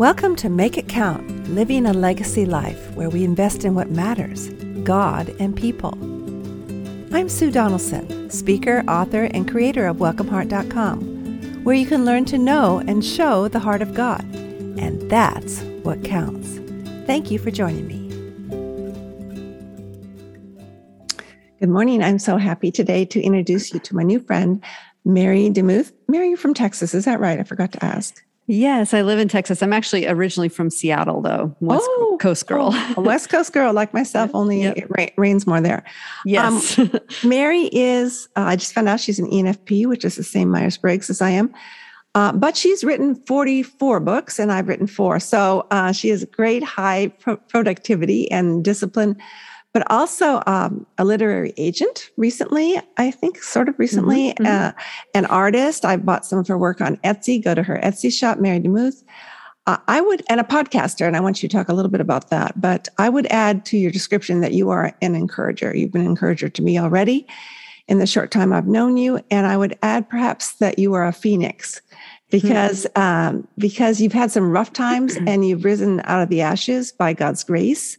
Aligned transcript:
Welcome 0.00 0.34
to 0.36 0.48
Make 0.48 0.78
It 0.78 0.88
Count 0.88 1.50
Living 1.50 1.84
a 1.84 1.92
Legacy 1.92 2.46
Life, 2.46 2.90
where 2.92 3.10
we 3.10 3.22
invest 3.22 3.66
in 3.66 3.74
what 3.74 3.90
matters 3.90 4.48
God 4.82 5.28
and 5.38 5.54
people. 5.54 5.92
I'm 7.14 7.28
Sue 7.28 7.50
Donaldson, 7.50 8.30
speaker, 8.30 8.82
author, 8.88 9.24
and 9.24 9.46
creator 9.46 9.86
of 9.86 9.98
WelcomeHeart.com, 9.98 11.64
where 11.64 11.76
you 11.76 11.84
can 11.84 12.06
learn 12.06 12.24
to 12.24 12.38
know 12.38 12.78
and 12.78 13.04
show 13.04 13.46
the 13.48 13.58
heart 13.58 13.82
of 13.82 13.92
God. 13.92 14.22
And 14.32 15.02
that's 15.10 15.60
what 15.82 16.02
counts. 16.02 16.48
Thank 17.06 17.30
you 17.30 17.38
for 17.38 17.50
joining 17.50 17.86
me. 17.86 18.08
Good 21.58 21.68
morning. 21.68 22.02
I'm 22.02 22.18
so 22.18 22.38
happy 22.38 22.70
today 22.70 23.04
to 23.04 23.20
introduce 23.20 23.74
you 23.74 23.80
to 23.80 23.94
my 23.94 24.02
new 24.02 24.20
friend, 24.20 24.64
Mary 25.04 25.50
DeMuth. 25.50 25.92
Mary, 26.08 26.30
you're 26.30 26.38
from 26.38 26.54
Texas. 26.54 26.94
Is 26.94 27.04
that 27.04 27.20
right? 27.20 27.38
I 27.38 27.42
forgot 27.42 27.72
to 27.72 27.84
ask. 27.84 28.24
Yes, 28.50 28.92
I 28.94 29.02
live 29.02 29.20
in 29.20 29.28
Texas. 29.28 29.62
I'm 29.62 29.72
actually 29.72 30.08
originally 30.08 30.48
from 30.48 30.70
Seattle, 30.70 31.22
though. 31.22 31.54
West 31.60 31.86
oh, 31.88 32.18
Coast 32.20 32.48
girl. 32.48 32.70
Oh, 32.72 32.94
a 32.96 33.00
West 33.00 33.28
Coast 33.28 33.52
girl 33.52 33.72
like 33.72 33.94
myself, 33.94 34.28
only 34.34 34.62
yep. 34.62 34.76
it 34.76 34.86
ra- 34.90 35.06
rains 35.16 35.46
more 35.46 35.60
there. 35.60 35.84
Yes. 36.24 36.76
Um, 36.76 36.90
Mary 37.24 37.70
is, 37.72 38.28
uh, 38.34 38.40
I 38.40 38.56
just 38.56 38.72
found 38.72 38.88
out 38.88 38.98
she's 38.98 39.20
an 39.20 39.30
ENFP, 39.30 39.86
which 39.86 40.04
is 40.04 40.16
the 40.16 40.24
same 40.24 40.48
Myers 40.50 40.76
Briggs 40.76 41.08
as 41.08 41.22
I 41.22 41.30
am. 41.30 41.54
Uh, 42.16 42.32
but 42.32 42.56
she's 42.56 42.82
written 42.82 43.14
44 43.14 44.00
books 44.00 44.40
and 44.40 44.50
I've 44.50 44.66
written 44.66 44.88
four. 44.88 45.20
So 45.20 45.68
uh, 45.70 45.92
she 45.92 46.08
has 46.08 46.24
great 46.24 46.64
high 46.64 47.12
pro- 47.20 47.36
productivity 47.36 48.28
and 48.32 48.64
discipline 48.64 49.16
but 49.72 49.88
also 49.90 50.42
um, 50.46 50.86
a 50.98 51.04
literary 51.04 51.52
agent 51.56 52.10
recently, 52.16 52.80
I 52.96 53.10
think, 53.10 53.42
sort 53.42 53.68
of 53.68 53.78
recently, 53.78 54.32
mm-hmm, 54.32 54.44
mm-hmm. 54.44 54.78
Uh, 54.78 54.82
an 55.14 55.26
artist. 55.26 55.84
I 55.84 55.96
bought 55.96 56.26
some 56.26 56.38
of 56.38 56.48
her 56.48 56.58
work 56.58 56.80
on 56.80 56.96
Etsy. 56.98 57.42
Go 57.42 57.54
to 57.54 57.62
her 57.62 57.80
Etsy 57.82 58.12
shop, 58.12 58.38
Mary 58.38 58.60
DeMuth. 58.60 59.04
Uh, 59.66 59.76
I 59.86 60.00
would, 60.00 60.22
and 60.28 60.40
a 60.40 60.44
podcaster, 60.44 61.06
and 61.06 61.16
I 61.16 61.20
want 61.20 61.42
you 61.42 61.48
to 61.48 61.56
talk 61.56 61.68
a 61.68 61.74
little 61.74 61.90
bit 61.90 62.00
about 62.00 62.30
that. 62.30 62.60
But 62.60 62.88
I 62.98 63.08
would 63.08 63.26
add 63.26 63.64
to 63.66 63.78
your 63.78 63.90
description 63.90 64.40
that 64.40 64.52
you 64.52 64.70
are 64.70 64.92
an 65.02 65.14
encourager. 65.14 65.76
You've 65.76 65.92
been 65.92 66.00
an 66.02 66.08
encourager 66.08 66.48
to 66.48 66.62
me 66.62 66.78
already 66.78 67.26
in 67.86 67.98
the 67.98 68.06
short 68.06 68.30
time 68.30 68.52
I've 68.52 68.66
known 68.68 68.96
you. 68.96 69.20
And 69.30 69.46
I 69.46 69.56
would 69.56 69.76
add 69.82 70.08
perhaps 70.08 70.54
that 70.54 70.78
you 70.78 70.94
are 70.94 71.06
a 71.06 71.12
phoenix 71.12 71.82
because 72.30 72.86
mm-hmm. 72.96 73.36
um, 73.36 73.48
because 73.58 74.00
you've 74.00 74.12
had 74.12 74.30
some 74.30 74.50
rough 74.50 74.72
times 74.72 75.16
and 75.26 75.46
you've 75.46 75.64
risen 75.64 76.00
out 76.04 76.22
of 76.22 76.28
the 76.28 76.40
ashes 76.40 76.92
by 76.92 77.12
God's 77.12 77.44
grace. 77.44 77.98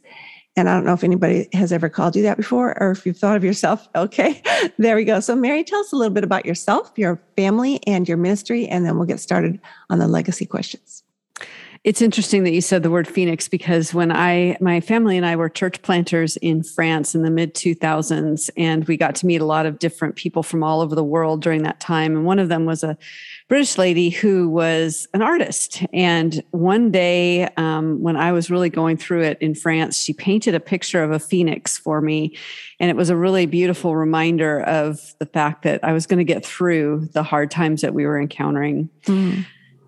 And 0.58 0.68
I 0.68 0.74
don't 0.74 0.86
know 0.86 0.94
if 0.94 1.04
anybody 1.04 1.48
has 1.54 1.72
ever 1.72 1.88
called 1.88 2.16
you 2.16 2.24
that 2.24 2.36
before 2.38 2.78
or 2.82 2.92
if 2.92 3.06
you've 3.06 3.18
thought 3.18 3.38
of 3.38 3.44
yourself. 3.44 3.88
Okay, 3.96 4.42
there 4.78 4.96
we 4.96 5.04
go. 5.04 5.20
So, 5.20 5.36
Mary, 5.36 5.64
tell 5.64 5.80
us 5.80 5.92
a 5.92 5.96
little 5.96 6.14
bit 6.14 6.24
about 6.24 6.46
yourself, 6.46 6.92
your 6.96 7.22
family, 7.36 7.80
and 7.86 8.08
your 8.08 8.18
ministry, 8.18 8.68
and 8.68 8.86
then 8.86 8.98
we'll 8.98 9.06
get 9.06 9.20
started 9.20 9.60
on 9.90 10.00
the 10.00 10.08
legacy 10.08 10.46
questions. 10.46 11.04
It's 11.84 12.02
interesting 12.02 12.44
that 12.44 12.52
you 12.52 12.62
said 12.62 12.84
the 12.84 12.92
word 12.92 13.08
Phoenix 13.08 13.48
because 13.48 13.92
when 13.92 14.12
I, 14.12 14.56
my 14.62 14.82
family 14.82 15.18
and 15.18 15.26
I 15.26 15.36
were 15.36 15.50
church 15.50 15.82
planters 15.82 16.38
in 16.38 16.62
France 16.62 17.16
in 17.16 17.24
the 17.24 17.32
mid 17.32 17.56
2000s, 17.56 18.52
and 18.56 18.88
we 18.88 18.98
got 18.98 19.16
to 19.16 19.26
meet 19.26 19.42
a 19.42 19.46
lot 19.46 19.66
of 19.66 19.80
different 19.80 20.16
people 20.16 20.44
from 20.44 20.64
all 20.64 20.82
over 20.82 20.94
the 20.94 21.04
world 21.04 21.42
during 21.42 21.64
that 21.64 21.80
time. 21.80 22.16
And 22.16 22.26
one 22.26 22.38
of 22.38 22.50
them 22.50 22.66
was 22.66 22.84
a 22.84 22.98
British 23.52 23.78
lady 23.78 24.10
who 24.10 24.48
was 24.48 25.10
an 25.14 25.22
artist. 25.22 25.84
And 25.92 26.42
one 26.52 26.90
day, 26.90 27.50
um, 27.58 28.02
when 28.02 28.16
I 28.16 28.32
was 28.32 28.50
really 28.50 28.70
going 28.70 28.96
through 28.96 29.24
it 29.24 29.38
in 29.42 29.56
France, 29.56 30.02
she 30.02 30.14
painted 30.14 30.56
a 30.56 30.60
picture 30.62 31.04
of 31.04 31.12
a 31.12 31.20
phoenix 31.20 31.78
for 31.78 32.00
me. 32.00 32.38
And 32.80 32.90
it 32.90 32.96
was 32.96 33.10
a 33.10 33.16
really 33.18 33.46
beautiful 33.48 33.98
reminder 33.98 34.62
of 34.62 35.02
the 35.20 35.26
fact 35.26 35.64
that 35.64 35.84
I 35.84 35.92
was 35.92 36.08
going 36.08 36.20
to 36.20 36.24
get 36.24 36.46
through 36.46 37.10
the 37.12 37.24
hard 37.24 37.52
times 37.52 37.82
that 37.82 37.94
we 37.94 38.06
were 38.06 38.22
encountering. 38.22 38.90
Mm. 39.04 39.46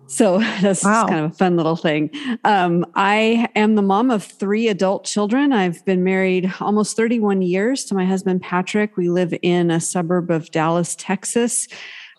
So 0.08 0.38
that's 0.60 0.84
wow. 0.84 1.06
kind 1.06 1.24
of 1.24 1.30
a 1.30 1.34
fun 1.34 1.56
little 1.56 1.76
thing. 1.76 2.10
Um, 2.44 2.84
I 2.94 3.48
am 3.56 3.76
the 3.76 3.82
mom 3.82 4.10
of 4.10 4.22
three 4.22 4.68
adult 4.68 5.06
children. 5.06 5.54
I've 5.54 5.82
been 5.86 6.04
married 6.04 6.52
almost 6.60 6.98
31 6.98 7.40
years 7.40 7.86
to 7.86 7.94
my 7.94 8.04
husband, 8.04 8.42
Patrick. 8.42 8.98
We 8.98 9.08
live 9.08 9.32
in 9.40 9.70
a 9.70 9.80
suburb 9.80 10.30
of 10.30 10.50
Dallas, 10.50 10.94
Texas. 10.96 11.66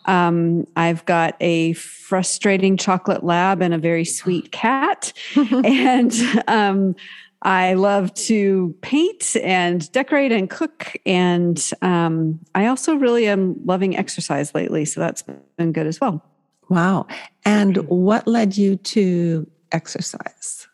Um, 0.06 0.66
I've 0.76 1.04
got 1.04 1.36
a 1.40 1.72
frustrating 1.74 2.76
chocolate 2.76 3.24
lab 3.24 3.60
and 3.62 3.74
a 3.74 3.78
very 3.78 4.04
sweet 4.04 4.52
cat. 4.52 5.12
and 5.36 6.12
um, 6.48 6.96
I 7.42 7.74
love 7.74 8.14
to 8.14 8.74
paint 8.80 9.36
and 9.42 9.90
decorate 9.92 10.32
and 10.32 10.48
cook. 10.48 10.96
And 11.04 11.62
um, 11.82 12.40
I 12.54 12.66
also 12.66 12.96
really 12.96 13.26
am 13.26 13.56
loving 13.64 13.96
exercise 13.96 14.54
lately. 14.54 14.84
So 14.84 15.00
that's 15.00 15.22
been 15.56 15.72
good 15.72 15.86
as 15.86 16.00
well. 16.00 16.24
Wow. 16.68 17.06
And 17.44 17.76
what 17.88 18.26
led 18.26 18.56
you 18.56 18.76
to 18.76 19.48
exercise? 19.72 20.66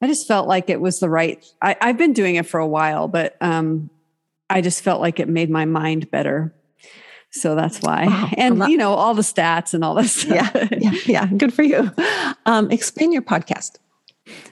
I 0.00 0.06
just 0.06 0.26
felt 0.26 0.48
like 0.48 0.68
it 0.68 0.80
was 0.80 0.98
the 0.98 1.08
right. 1.08 1.44
I, 1.60 1.76
have 1.80 1.98
been 1.98 2.12
doing 2.12 2.34
it 2.34 2.46
for 2.46 2.58
a 2.58 2.66
while, 2.66 3.06
but 3.06 3.36
um, 3.40 3.88
I 4.50 4.60
just 4.60 4.82
felt 4.82 5.00
like 5.00 5.20
it 5.20 5.28
made 5.28 5.48
my 5.48 5.64
mind 5.64 6.10
better. 6.10 6.54
So 7.32 7.54
that's 7.54 7.80
why. 7.80 8.06
Wow, 8.06 8.30
and 8.36 8.58
you 8.68 8.76
know, 8.76 8.92
all 8.92 9.14
the 9.14 9.22
stats 9.22 9.74
and 9.74 9.82
all 9.82 9.94
this. 9.94 10.24
Yeah, 10.24 10.50
yeah, 10.78 10.92
yeah. 11.06 11.26
Good 11.26 11.52
for 11.52 11.62
you. 11.62 11.90
Um, 12.46 12.70
explain 12.70 13.12
your 13.12 13.22
podcast. 13.22 13.78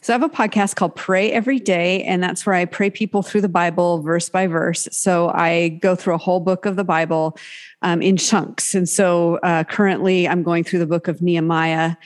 So 0.00 0.12
I 0.12 0.18
have 0.18 0.22
a 0.22 0.34
podcast 0.34 0.74
called 0.76 0.96
Pray 0.96 1.30
Every 1.30 1.60
Day, 1.60 2.02
and 2.02 2.22
that's 2.22 2.44
where 2.44 2.56
I 2.56 2.64
pray 2.64 2.90
people 2.90 3.22
through 3.22 3.42
the 3.42 3.48
Bible 3.48 4.02
verse 4.02 4.28
by 4.28 4.46
verse. 4.46 4.88
So 4.90 5.30
I 5.34 5.68
go 5.80 5.94
through 5.94 6.14
a 6.14 6.18
whole 6.18 6.40
book 6.40 6.66
of 6.66 6.76
the 6.76 6.84
Bible 6.84 7.36
um, 7.82 8.02
in 8.02 8.16
chunks. 8.16 8.74
And 8.74 8.88
so 8.88 9.36
uh, 9.42 9.64
currently 9.64 10.26
I'm 10.26 10.42
going 10.42 10.64
through 10.64 10.80
the 10.80 10.86
book 10.86 11.06
of 11.06 11.22
Nehemiah, 11.22 11.96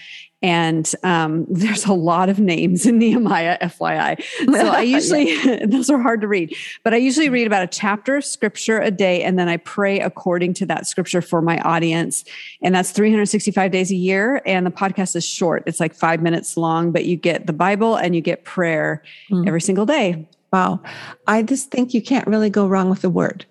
and 0.44 0.94
um, 1.05 1.47
there's 1.50 1.87
a 1.87 1.94
lot 1.94 2.28
of 2.28 2.38
names 2.38 2.84
in 2.84 2.99
Nehemiah, 2.99 3.59
FYI. 3.62 4.22
So 4.44 4.69
I 4.69 4.82
usually, 4.97 5.37
those 5.66 5.88
are 5.88 5.99
hard 5.99 6.21
to 6.21 6.28
read, 6.28 6.55
but 6.82 6.93
I 6.93 6.99
usually 6.99 7.31
read 7.31 7.47
about 7.47 7.62
a 7.62 7.66
chapter 7.66 8.16
of 8.16 8.25
scripture 8.27 8.78
a 8.78 8.91
day, 8.91 9.22
and 9.22 9.38
then 9.38 9.49
I 9.49 9.56
pray 9.56 10.00
according 10.00 10.53
to 10.54 10.66
that 10.66 10.87
scripture 10.87 11.22
for 11.22 11.41
my 11.41 11.59
audience. 11.60 12.25
And 12.62 12.75
that's 12.75 12.91
365 12.91 13.71
days 13.72 13.91
a 13.91 13.97
year. 13.97 14.43
And 14.44 14.66
the 14.66 14.71
podcast 14.71 15.16
is 15.16 15.25
short, 15.25 15.62
it's 15.66 15.81
like 15.81 15.94
five 15.94 16.21
minutes 16.21 16.59
long, 16.59 16.93
but 16.93 17.06
you 17.06 17.16
get 17.16 17.47
the 17.47 17.54
Bible 17.54 17.97
and 17.97 18.15
you 18.15 18.21
get 18.21 18.44
prayer 18.44 19.03
mm. 19.31 19.47
every 19.47 19.62
single 19.62 19.87
day. 19.87 20.28
Wow. 20.53 20.81
I 21.27 21.43
just 21.43 21.71
think 21.71 21.94
you 21.94 22.03
can't 22.03 22.27
really 22.27 22.50
go 22.50 22.69
wrong 22.69 22.91
with 22.91 23.00
the 23.00 23.10
word 23.10 23.47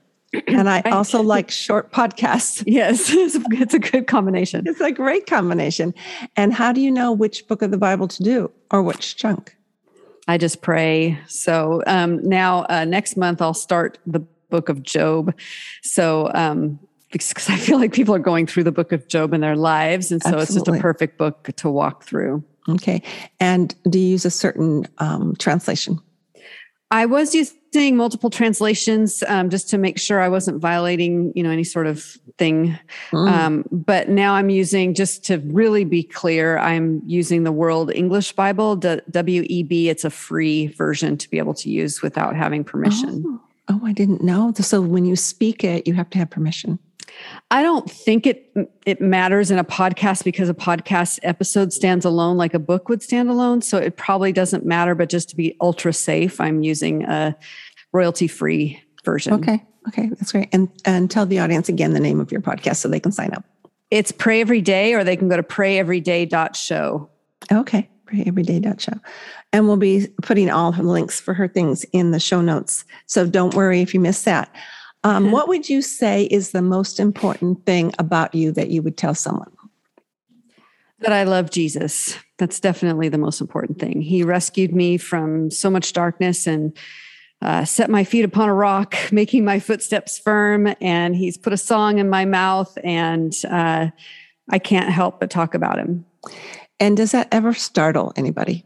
and 0.47 0.69
I 0.69 0.81
also 0.91 1.21
like 1.21 1.51
short 1.51 1.91
podcasts. 1.91 2.63
Yes, 2.73 3.09
it's 3.13 3.73
a, 3.73 3.79
good 3.79 4.07
combination. 4.07 4.67
It's 4.67 4.81
a 4.81 4.91
great 4.91 5.27
combination. 5.27 5.93
And 6.35 6.53
how 6.53 6.71
do 6.71 6.81
you 6.81 6.89
know 6.89 7.11
which 7.11 7.47
book 7.47 7.61
of 7.61 7.71
the 7.71 7.77
Bible 7.77 8.07
to 8.07 8.23
do 8.23 8.51
or 8.71 8.81
which 8.81 9.15
chunk? 9.15 9.55
I 10.27 10.37
just 10.37 10.61
pray. 10.61 11.19
So 11.27 11.83
um, 11.85 12.27
now, 12.27 12.65
uh, 12.69 12.85
next 12.85 13.15
month, 13.17 13.41
I'll 13.41 13.53
start 13.53 13.99
the 14.07 14.19
book 14.49 14.69
of 14.69 14.81
Job. 14.81 15.35
So, 15.83 16.31
um, 16.33 16.79
because 17.11 17.47
I 17.47 17.57
feel 17.57 17.77
like 17.77 17.93
people 17.93 18.15
are 18.15 18.19
going 18.19 18.47
through 18.47 18.63
the 18.63 18.71
book 18.71 18.91
of 18.91 19.07
Job 19.07 19.33
in 19.33 19.41
their 19.41 19.55
lives. 19.55 20.11
And 20.11 20.21
so 20.23 20.29
Absolutely. 20.29 20.43
it's 20.43 20.53
just 20.53 20.67
a 20.67 20.81
perfect 20.81 21.17
book 21.19 21.49
to 21.57 21.69
walk 21.69 22.03
through. 22.03 22.43
Okay. 22.69 23.03
And 23.39 23.75
do 23.89 23.99
you 23.99 24.07
use 24.07 24.25
a 24.25 24.31
certain 24.31 24.87
um, 24.97 25.35
translation? 25.37 25.99
I 26.89 27.05
was 27.05 27.35
using 27.35 27.57
multiple 27.73 28.29
translations 28.29 29.23
um, 29.27 29.49
just 29.49 29.69
to 29.69 29.77
make 29.77 29.99
sure 29.99 30.21
I 30.21 30.29
wasn't 30.29 30.59
violating, 30.59 31.33
you 31.35 31.43
know, 31.43 31.49
any 31.49 31.63
sort 31.63 31.87
of 31.87 32.03
thing. 32.37 32.77
Mm. 33.11 33.29
Um, 33.29 33.65
but 33.71 34.09
now 34.09 34.35
I'm 34.35 34.49
using, 34.49 34.93
just 34.93 35.25
to 35.25 35.37
really 35.39 35.83
be 35.83 36.03
clear, 36.03 36.57
I'm 36.57 37.01
using 37.05 37.43
the 37.43 37.51
World 37.51 37.91
English 37.93 38.33
Bible, 38.33 38.77
WEB. 38.77 39.87
It's 39.87 40.05
a 40.05 40.09
free 40.09 40.67
version 40.67 41.17
to 41.17 41.29
be 41.29 41.37
able 41.37 41.53
to 41.55 41.69
use 41.69 42.01
without 42.01 42.35
having 42.35 42.63
permission. 42.63 43.23
Oh, 43.25 43.41
oh 43.69 43.81
I 43.83 43.93
didn't 43.93 44.23
know. 44.23 44.53
So 44.55 44.81
when 44.81 45.05
you 45.05 45.15
speak 45.15 45.63
it, 45.63 45.87
you 45.87 45.93
have 45.93 46.09
to 46.11 46.17
have 46.19 46.29
permission. 46.29 46.79
I 47.51 47.61
don't 47.61 47.89
think 47.89 48.25
it 48.25 48.51
it 48.85 48.99
matters 48.99 49.51
in 49.51 49.59
a 49.59 49.63
podcast 49.63 50.23
because 50.23 50.49
a 50.49 50.53
podcast 50.53 51.19
episode 51.23 51.71
stands 51.71 52.05
alone 52.05 52.37
like 52.37 52.53
a 52.53 52.59
book 52.59 52.89
would 52.89 53.01
stand 53.01 53.29
alone. 53.29 53.61
So 53.61 53.77
it 53.77 53.97
probably 53.97 54.31
doesn't 54.31 54.65
matter. 54.65 54.95
But 54.95 55.09
just 55.09 55.29
to 55.29 55.35
be 55.35 55.55
ultra 55.61 55.93
safe, 55.93 56.41
I'm 56.41 56.63
using 56.63 57.03
a 57.03 57.35
royalty 57.93 58.27
free 58.27 58.81
version. 59.05 59.33
Okay. 59.33 59.63
Okay. 59.87 60.09
That's 60.09 60.31
great. 60.31 60.49
And 60.51 60.69
and 60.85 61.09
tell 61.09 61.25
the 61.25 61.39
audience 61.39 61.69
again 61.69 61.93
the 61.93 61.99
name 61.99 62.19
of 62.19 62.31
your 62.31 62.41
podcast 62.41 62.77
so 62.77 62.89
they 62.89 62.99
can 62.99 63.11
sign 63.11 63.33
up. 63.33 63.45
It's 63.91 64.11
Pray 64.11 64.41
Every 64.41 64.61
Day, 64.61 64.95
or 64.95 65.03
they 65.03 65.15
can 65.15 65.29
go 65.29 65.37
to 65.37 65.43
prayeveryday.show. 65.43 67.09
Okay. 67.51 67.89
Prayeveryday.show. 68.07 68.99
And 69.51 69.67
we'll 69.67 69.77
be 69.77 70.07
putting 70.23 70.49
all 70.49 70.71
her 70.71 70.83
links 70.83 71.19
for 71.19 71.35
her 71.35 71.47
things 71.47 71.83
in 71.93 72.09
the 72.09 72.19
show 72.19 72.41
notes. 72.41 72.85
So 73.05 73.27
don't 73.27 73.53
worry 73.53 73.81
if 73.81 73.93
you 73.93 73.99
miss 73.99 74.23
that. 74.23 74.53
Um, 75.03 75.31
what 75.31 75.47
would 75.47 75.69
you 75.69 75.81
say 75.81 76.23
is 76.25 76.51
the 76.51 76.61
most 76.61 76.99
important 76.99 77.65
thing 77.65 77.93
about 77.99 78.33
you 78.33 78.51
that 78.53 78.69
you 78.69 78.81
would 78.81 78.97
tell 78.97 79.13
someone? 79.13 79.51
That 80.99 81.11
I 81.11 81.23
love 81.23 81.51
Jesus. 81.51 82.17
That's 82.39 82.59
definitely 82.59 83.09
the 83.09 83.17
most 83.17 83.41
important 83.41 83.79
thing. 83.79 84.01
He 84.01 84.23
rescued 84.23 84.73
me 84.73 84.97
from 84.97 85.51
so 85.51 85.69
much 85.69 85.91
darkness 85.93 86.47
and 86.47 86.75
uh, 87.43 87.65
set 87.65 87.89
my 87.89 88.05
feet 88.05 88.23
upon 88.23 88.47
a 88.47 88.53
rock, 88.53 88.95
making 89.11 89.43
my 89.43 89.59
footsteps 89.59 90.17
firm. 90.17 90.73
And 90.79 91.15
he's 91.15 91.37
put 91.37 91.51
a 91.51 91.57
song 91.57 91.99
in 91.99 92.09
my 92.09 92.23
mouth, 92.23 92.75
and 92.83 93.35
uh, 93.49 93.89
I 94.49 94.59
can't 94.59 94.89
help 94.89 95.19
but 95.19 95.29
talk 95.29 95.53
about 95.53 95.77
him. 95.77 96.05
And 96.79 96.95
does 96.95 97.11
that 97.11 97.27
ever 97.31 97.53
startle 97.53 98.13
anybody? 98.15 98.65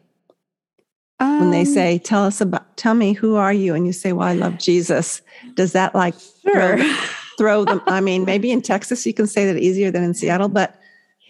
Um, 1.20 1.40
when 1.40 1.52
they 1.52 1.62
um, 1.62 1.66
say, 1.66 1.98
"Tell 1.98 2.24
us 2.24 2.40
about, 2.40 2.78
tell 2.78 2.94
me 2.94 3.14
who 3.14 3.36
are 3.36 3.54
you?" 3.54 3.74
and 3.74 3.88
you 3.88 3.94
say, 3.94 4.14
"Well, 4.14 4.28
I 4.28 4.34
love 4.34 4.60
Jesus," 4.60 5.24
does 5.56 5.72
that 5.72 5.96
like 5.96 6.14
sure. 6.44 6.78
throw, 6.78 6.94
throw 7.40 7.66
them? 7.66 7.82
I 7.88 8.02
mean, 8.02 8.26
maybe 8.26 8.52
in 8.52 8.62
Texas 8.62 9.04
you 9.08 9.14
can 9.14 9.26
say 9.26 9.52
that 9.52 9.60
easier 9.60 9.90
than 9.90 10.04
in 10.04 10.14
Seattle, 10.14 10.50
but 10.50 10.80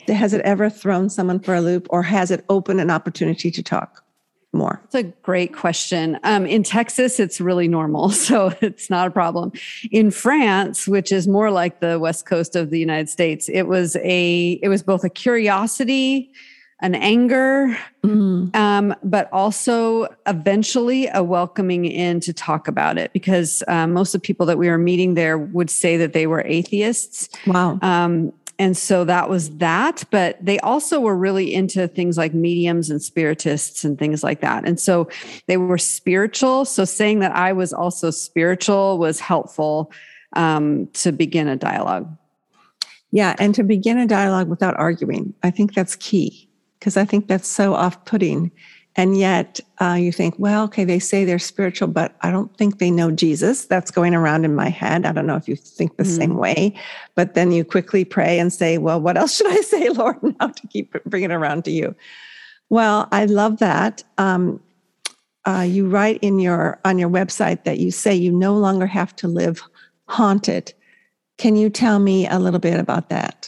has 0.09 0.33
it 0.33 0.41
ever 0.41 0.69
thrown 0.69 1.09
someone 1.09 1.39
for 1.39 1.55
a 1.55 1.61
loop, 1.61 1.87
or 1.89 2.03
has 2.03 2.31
it 2.31 2.43
opened 2.49 2.81
an 2.81 2.91
opportunity 2.91 3.49
to 3.49 3.63
talk? 3.63 4.03
More? 4.53 4.81
It's 4.85 4.95
a 4.95 5.03
great 5.03 5.53
question. 5.53 6.19
Um, 6.23 6.45
in 6.45 6.63
Texas, 6.63 7.19
it's 7.19 7.39
really 7.39 7.67
normal, 7.67 8.09
so 8.27 8.53
it's 8.61 8.89
not 8.89 9.07
a 9.07 9.11
problem. 9.11 9.51
In 9.91 10.11
France, 10.11 10.87
which 10.87 11.11
is 11.11 11.27
more 11.27 11.51
like 11.51 11.79
the 11.79 11.99
west 11.99 12.25
coast 12.25 12.55
of 12.55 12.69
the 12.69 12.79
United 12.79 13.09
States, 13.09 13.49
it 13.49 13.63
was 13.63 13.95
a 13.97 14.59
it 14.61 14.69
was 14.69 14.83
both 14.83 15.03
a 15.03 15.09
curiosity, 15.09 16.31
an 16.81 16.93
anger, 16.93 17.77
mm. 18.03 18.55
um, 18.55 18.95
but 19.03 19.29
also 19.31 20.07
eventually 20.27 21.07
a 21.07 21.23
welcoming 21.23 21.85
in 21.85 22.19
to 22.19 22.33
talk 22.33 22.67
about 22.67 22.97
it 22.97 23.11
because 23.13 23.63
um, 23.67 23.93
most 23.93 24.13
of 24.13 24.21
the 24.21 24.25
people 24.25 24.45
that 24.45 24.57
we 24.57 24.69
were 24.69 24.77
meeting 24.77 25.15
there 25.15 25.37
would 25.37 25.69
say 25.69 25.97
that 25.97 26.13
they 26.13 26.27
were 26.27 26.41
atheists. 26.45 27.29
Wow. 27.47 27.79
Um, 27.81 28.31
and 28.59 28.75
so 28.75 29.03
that 29.05 29.29
was 29.29 29.57
that. 29.57 30.03
But 30.09 30.43
they 30.43 30.59
also 30.59 30.99
were 30.99 31.15
really 31.15 31.53
into 31.53 31.87
things 31.87 32.17
like 32.17 32.33
mediums 32.33 32.89
and 32.89 33.01
spiritists 33.01 33.83
and 33.83 33.99
things 33.99 34.23
like 34.23 34.41
that. 34.41 34.67
And 34.67 34.79
so 34.79 35.09
they 35.45 35.57
were 35.57 35.77
spiritual. 35.77 36.65
So 36.65 36.85
saying 36.85 37.19
that 37.19 37.35
I 37.35 37.53
was 37.53 37.71
also 37.71 38.09
spiritual 38.09 38.97
was 38.97 39.19
helpful 39.19 39.91
um, 40.33 40.87
to 40.93 41.11
begin 41.11 41.47
a 41.47 41.55
dialogue. 41.55 42.15
Yeah. 43.11 43.35
And 43.39 43.53
to 43.55 43.63
begin 43.63 43.97
a 43.97 44.07
dialogue 44.07 44.49
without 44.49 44.75
arguing. 44.77 45.33
I 45.43 45.51
think 45.51 45.73
that's 45.73 45.95
key 45.95 46.49
because 46.79 46.97
I 46.97 47.05
think 47.05 47.27
that's 47.27 47.47
so 47.47 47.73
off 47.73 48.05
putting 48.05 48.51
and 48.97 49.15
yet 49.15 49.59
uh, 49.79 49.93
you 49.93 50.11
think, 50.11 50.33
well, 50.39 50.63
okay, 50.63 50.83
they 50.83 50.97
say 50.97 51.23
they're 51.23 51.37
spiritual, 51.37 51.87
but 51.87 52.15
I 52.21 52.31
don't 52.31 52.55
think 52.57 52.79
they 52.79 52.89
know 52.89 53.11
Jesus. 53.11 53.65
That's 53.65 53.91
going 53.91 54.15
around 54.15 54.43
in 54.43 54.55
my 54.55 54.69
head. 54.69 55.05
I 55.05 55.11
don't 55.11 55.27
know 55.27 55.35
if 55.35 55.47
you 55.47 55.55
think 55.55 55.95
the 55.95 56.03
mm-hmm. 56.03 56.15
same 56.15 56.35
way, 56.35 56.73
but 57.13 57.35
then 57.35 57.51
you 57.51 57.63
quickly 57.63 58.03
pray 58.03 58.39
and 58.39 58.51
say, 58.51 58.79
well, 58.79 58.99
what 58.99 59.15
else 59.15 59.35
should 59.37 59.47
I 59.47 59.61
say, 59.61 59.89
Lord, 59.89 60.17
now 60.39 60.47
to 60.47 60.67
keep 60.67 61.01
bringing 61.05 61.29
it 61.29 61.35
around 61.35 61.63
to 61.65 61.71
you? 61.71 61.95
Well, 62.69 63.07
I 63.11 63.25
love 63.25 63.59
that. 63.59 64.03
Um, 64.17 64.59
uh, 65.45 65.61
you 65.61 65.87
write 65.87 66.19
in 66.21 66.39
your 66.39 66.77
on 66.83 66.97
your 66.97 67.09
website 67.09 67.63
that 67.63 67.79
you 67.79 67.89
say 67.89 68.13
you 68.13 68.33
no 68.33 68.57
longer 68.57 68.85
have 68.85 69.15
to 69.17 69.29
live 69.29 69.63
haunted. 70.09 70.73
Can 71.37 71.55
you 71.55 71.69
tell 71.69 71.99
me 71.99 72.27
a 72.27 72.39
little 72.39 72.59
bit 72.59 72.79
about 72.79 73.09
that? 73.09 73.46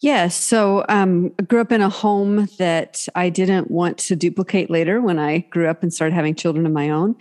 Yes. 0.00 0.36
So 0.36 0.84
um, 0.88 1.32
I 1.38 1.42
grew 1.42 1.60
up 1.60 1.72
in 1.72 1.80
a 1.80 1.88
home 1.88 2.48
that 2.58 3.08
I 3.14 3.30
didn't 3.30 3.70
want 3.70 3.96
to 3.98 4.16
duplicate 4.16 4.70
later 4.70 5.00
when 5.00 5.18
I 5.18 5.38
grew 5.38 5.68
up 5.68 5.82
and 5.82 5.92
started 5.92 6.14
having 6.14 6.34
children 6.34 6.66
of 6.66 6.72
my 6.72 6.90
own. 6.90 7.16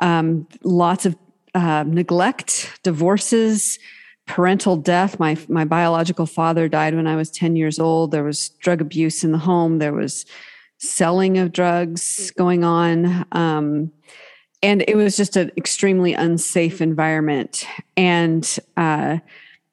Um, 0.00 0.46
lots 0.62 1.06
of 1.06 1.16
uh, 1.54 1.84
neglect, 1.86 2.78
divorces, 2.84 3.78
parental 4.26 4.76
death. 4.76 5.18
My 5.18 5.36
my 5.48 5.64
biological 5.64 6.24
father 6.24 6.68
died 6.68 6.94
when 6.94 7.08
I 7.08 7.16
was 7.16 7.30
ten 7.30 7.56
years 7.56 7.80
old. 7.80 8.12
There 8.12 8.22
was 8.22 8.50
drug 8.60 8.80
abuse 8.80 9.24
in 9.24 9.32
the 9.32 9.38
home. 9.38 9.78
There 9.78 9.92
was 9.92 10.24
selling 10.78 11.36
of 11.36 11.52
drugs 11.52 12.30
going 12.32 12.62
on. 12.64 13.26
Um, 13.32 13.92
and 14.62 14.84
it 14.86 14.94
was 14.94 15.16
just 15.16 15.36
an 15.36 15.50
extremely 15.56 16.12
unsafe 16.14 16.80
environment. 16.80 17.66
And 17.96 18.58
uh, 18.76 19.18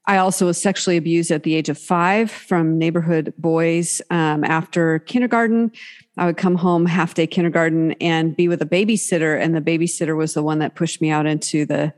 I 0.08 0.18
also 0.18 0.46
was 0.46 0.60
sexually 0.60 0.96
abused 0.96 1.32
at 1.32 1.44
the 1.44 1.54
age 1.54 1.68
of 1.68 1.78
five 1.78 2.32
from 2.32 2.78
neighborhood 2.78 3.34
boys. 3.38 4.02
Um, 4.10 4.46
after 4.46 5.00
kindergarten, 5.00 5.72
I 6.18 6.26
would 6.26 6.38
come 6.38 6.56
home 6.56 6.86
half 6.86 7.14
day 7.14 7.28
kindergarten 7.28 7.92
and 8.00 8.36
be 8.36 8.48
with 8.48 8.62
a 8.62 8.66
babysitter, 8.66 9.40
and 9.40 9.54
the 9.54 9.62
babysitter 9.62 10.16
was 10.16 10.34
the 10.34 10.44
one 10.44 10.60
that 10.60 10.76
pushed 10.76 11.02
me 11.02 11.10
out 11.10 11.26
into 11.26 11.66
the 11.66 11.94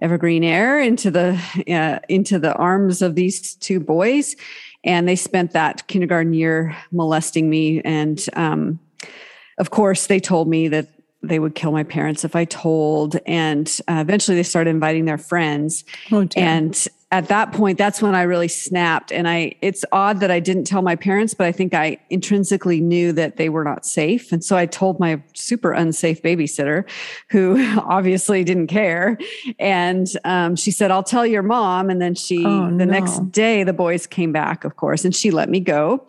evergreen 0.00 0.42
air, 0.42 0.80
into 0.80 1.10
the 1.10 1.38
uh, 1.68 1.98
into 2.08 2.38
the 2.38 2.54
arms 2.54 3.02
of 3.02 3.14
these 3.14 3.54
two 3.56 3.78
boys, 3.78 4.36
and 4.82 5.06
they 5.06 5.16
spent 5.16 5.52
that 5.52 5.86
kindergarten 5.86 6.32
year 6.32 6.74
molesting 6.90 7.50
me. 7.50 7.82
And 7.82 8.24
um, 8.32 8.80
of 9.58 9.70
course, 9.70 10.06
they 10.06 10.18
told 10.18 10.48
me 10.48 10.68
that 10.68 10.88
they 11.22 11.38
would 11.38 11.54
kill 11.54 11.72
my 11.72 11.84
parents 11.84 12.24
if 12.24 12.34
I 12.34 12.46
told. 12.46 13.18
And 13.26 13.70
uh, 13.86 13.98
eventually, 14.00 14.38
they 14.38 14.42
started 14.42 14.70
inviting 14.70 15.04
their 15.04 15.18
friends. 15.18 15.84
Oh, 16.10 16.26
and 16.34 16.88
at 17.12 17.26
that 17.28 17.52
point 17.52 17.76
that's 17.76 18.00
when 18.00 18.14
i 18.14 18.22
really 18.22 18.48
snapped. 18.48 19.12
And 19.12 19.28
i 19.28 19.54
it's 19.60 19.84
odd 19.92 20.20
that 20.20 20.30
i 20.30 20.40
didn't 20.40 20.64
tell 20.64 20.82
my 20.82 20.96
parents 20.96 21.34
but 21.34 21.46
i 21.46 21.52
think 21.52 21.74
i 21.74 21.98
intrinsically 22.08 22.80
knew 22.80 23.12
that 23.12 23.36
they 23.36 23.48
were 23.48 23.64
not 23.64 23.84
safe. 23.84 24.32
And 24.32 24.44
so 24.44 24.56
i 24.56 24.66
told 24.66 25.00
my 25.00 25.22
super 25.34 25.72
unsafe 25.72 26.22
babysitter 26.22 26.88
who 27.28 27.58
obviously 27.80 28.44
didn't 28.44 28.68
care. 28.68 29.18
And 29.58 30.06
um, 30.24 30.56
she 30.56 30.70
said 30.70 30.90
i'll 30.90 31.02
tell 31.02 31.26
your 31.26 31.42
mom. 31.42 31.90
And 31.90 32.00
then 32.00 32.14
she 32.14 32.44
oh, 32.44 32.66
the 32.66 32.86
no. 32.86 32.92
next 32.92 33.30
day 33.32 33.64
the 33.64 33.72
boys 33.72 34.06
came 34.06 34.32
back 34.32 34.64
of 34.64 34.76
course 34.76 35.04
and 35.04 35.14
she 35.14 35.30
let 35.30 35.48
me 35.48 35.60
go. 35.60 36.06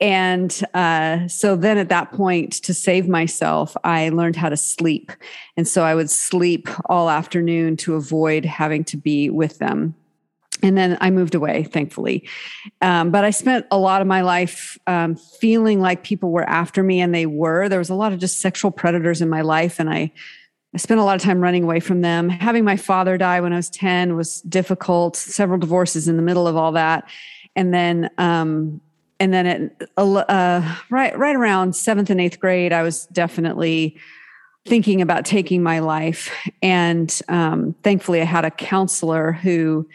And 0.00 0.62
uh, 0.74 1.26
so 1.26 1.56
then 1.56 1.76
at 1.76 1.88
that 1.88 2.12
point, 2.12 2.52
to 2.52 2.72
save 2.72 3.08
myself, 3.08 3.76
I 3.82 4.10
learned 4.10 4.36
how 4.36 4.48
to 4.48 4.56
sleep. 4.56 5.10
And 5.56 5.66
so 5.66 5.82
I 5.82 5.96
would 5.96 6.08
sleep 6.08 6.68
all 6.84 7.10
afternoon 7.10 7.76
to 7.78 7.96
avoid 7.96 8.44
having 8.44 8.84
to 8.84 8.96
be 8.96 9.28
with 9.28 9.58
them 9.58 9.96
and 10.62 10.76
then 10.76 10.98
I 11.00 11.10
moved 11.10 11.34
away, 11.34 11.64
thankfully. 11.64 12.28
Um, 12.80 13.10
but 13.10 13.24
I 13.24 13.30
spent 13.30 13.66
a 13.70 13.78
lot 13.78 14.00
of 14.00 14.06
my 14.06 14.22
life 14.22 14.78
um, 14.86 15.16
feeling 15.16 15.80
like 15.80 16.02
people 16.02 16.30
were 16.30 16.48
after 16.48 16.82
me, 16.82 17.00
and 17.00 17.14
they 17.14 17.26
were. 17.26 17.68
There 17.68 17.78
was 17.78 17.90
a 17.90 17.94
lot 17.94 18.12
of 18.12 18.18
just 18.18 18.40
sexual 18.40 18.70
predators 18.70 19.20
in 19.20 19.28
my 19.28 19.42
life, 19.42 19.78
and 19.78 19.88
I, 19.88 20.12
I 20.74 20.78
spent 20.78 21.00
a 21.00 21.04
lot 21.04 21.16
of 21.16 21.22
time 21.22 21.40
running 21.40 21.64
away 21.64 21.80
from 21.80 22.00
them. 22.00 22.28
Having 22.28 22.64
my 22.64 22.76
father 22.76 23.16
die 23.16 23.40
when 23.40 23.52
I 23.52 23.56
was 23.56 23.70
10 23.70 24.16
was 24.16 24.40
difficult, 24.42 25.16
several 25.16 25.58
divorces 25.58 26.08
in 26.08 26.16
the 26.16 26.22
middle 26.22 26.46
of 26.46 26.56
all 26.56 26.72
that. 26.72 27.08
And 27.56 27.72
then, 27.72 28.10
um, 28.18 28.80
and 29.20 29.32
then 29.32 29.46
at, 29.46 29.88
uh, 29.96 30.76
right, 30.90 31.16
right 31.18 31.36
around 31.36 31.74
seventh 31.74 32.10
and 32.10 32.20
eighth 32.20 32.38
grade, 32.38 32.72
I 32.72 32.82
was 32.82 33.06
definitely 33.06 33.96
thinking 34.66 35.00
about 35.00 35.24
taking 35.24 35.62
my 35.62 35.78
life. 35.78 36.30
And 36.62 37.20
um, 37.28 37.74
thankfully, 37.82 38.20
I 38.20 38.24
had 38.24 38.44
a 38.44 38.50
counselor 38.50 39.32
who 39.32 39.88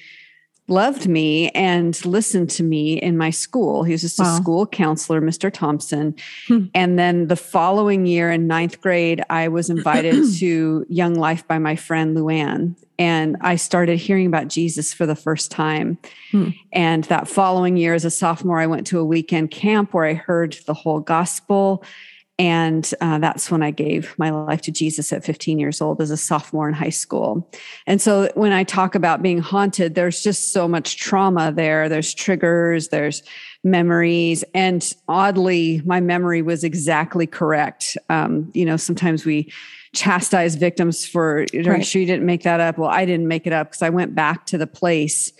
loved 0.67 1.07
me 1.07 1.49
and 1.49 2.03
listened 2.05 2.49
to 2.49 2.63
me 2.63 2.93
in 2.93 3.17
my 3.17 3.29
school. 3.29 3.83
He 3.83 3.91
was 3.91 4.01
just 4.01 4.19
wow. 4.19 4.33
a 4.33 4.37
school 4.37 4.65
counselor, 4.65 5.21
Mr. 5.21 5.51
Thompson. 5.51 6.15
Hmm. 6.47 6.65
And 6.73 6.97
then 6.97 7.27
the 7.27 7.35
following 7.35 8.05
year 8.05 8.31
in 8.31 8.47
ninth 8.47 8.79
grade, 8.79 9.23
I 9.29 9.49
was 9.49 9.69
invited 9.69 10.23
to 10.39 10.85
Young 10.87 11.15
Life 11.15 11.45
by 11.47 11.59
my 11.59 11.75
friend 11.75 12.15
Luann. 12.15 12.75
And 12.97 13.37
I 13.41 13.55
started 13.57 13.97
hearing 13.97 14.27
about 14.27 14.47
Jesus 14.47 14.93
for 14.93 15.05
the 15.05 15.15
first 15.15 15.51
time. 15.51 15.97
Hmm. 16.31 16.49
And 16.71 17.03
that 17.05 17.27
following 17.27 17.75
year, 17.75 17.93
as 17.93 18.05
a 18.05 18.11
sophomore, 18.11 18.59
I 18.59 18.67
went 18.67 18.87
to 18.87 18.99
a 18.99 19.05
weekend 19.05 19.51
camp 19.51 19.93
where 19.93 20.05
I 20.05 20.13
heard 20.13 20.57
the 20.65 20.73
whole 20.73 21.01
gospel 21.01 21.83
and 22.43 22.93
uh, 22.99 23.19
that's 23.19 23.49
when 23.49 23.63
I 23.63 23.71
gave 23.71 24.19
my 24.19 24.29
life 24.29 24.59
to 24.63 24.71
Jesus 24.73 25.13
at 25.13 25.23
15 25.23 25.59
years 25.59 25.79
old 25.79 26.01
as 26.01 26.11
a 26.11 26.17
sophomore 26.17 26.67
in 26.67 26.73
high 26.73 26.89
school. 26.89 27.49
And 27.87 28.01
so 28.01 28.29
when 28.35 28.51
I 28.51 28.65
talk 28.65 28.95
about 28.95 29.21
being 29.21 29.37
haunted, 29.37 29.95
there's 29.95 30.21
just 30.21 30.51
so 30.51 30.67
much 30.67 30.97
trauma 30.97 31.53
there. 31.53 31.87
There's 31.87 32.13
triggers, 32.13 32.89
there's 32.89 33.23
memories. 33.63 34.43
And 34.53 34.93
oddly, 35.07 35.81
my 35.85 36.01
memory 36.01 36.41
was 36.41 36.65
exactly 36.65 37.25
correct. 37.25 37.95
Um, 38.09 38.51
you 38.53 38.65
know, 38.65 38.75
sometimes 38.75 39.23
we 39.23 39.49
chastise 39.93 40.55
victims 40.55 41.05
for, 41.05 41.45
are 41.53 41.77
you 41.77 41.81
sure 41.81 42.01
you 42.01 42.07
didn't 42.07 42.25
make 42.25 42.43
that 42.43 42.59
up? 42.59 42.77
Well, 42.77 42.89
I 42.89 43.05
didn't 43.05 43.29
make 43.29 43.47
it 43.47 43.53
up 43.53 43.69
because 43.69 43.83
I 43.83 43.89
went 43.89 44.15
back 44.15 44.47
to 44.47 44.57
the 44.57 44.67
place 44.67 45.31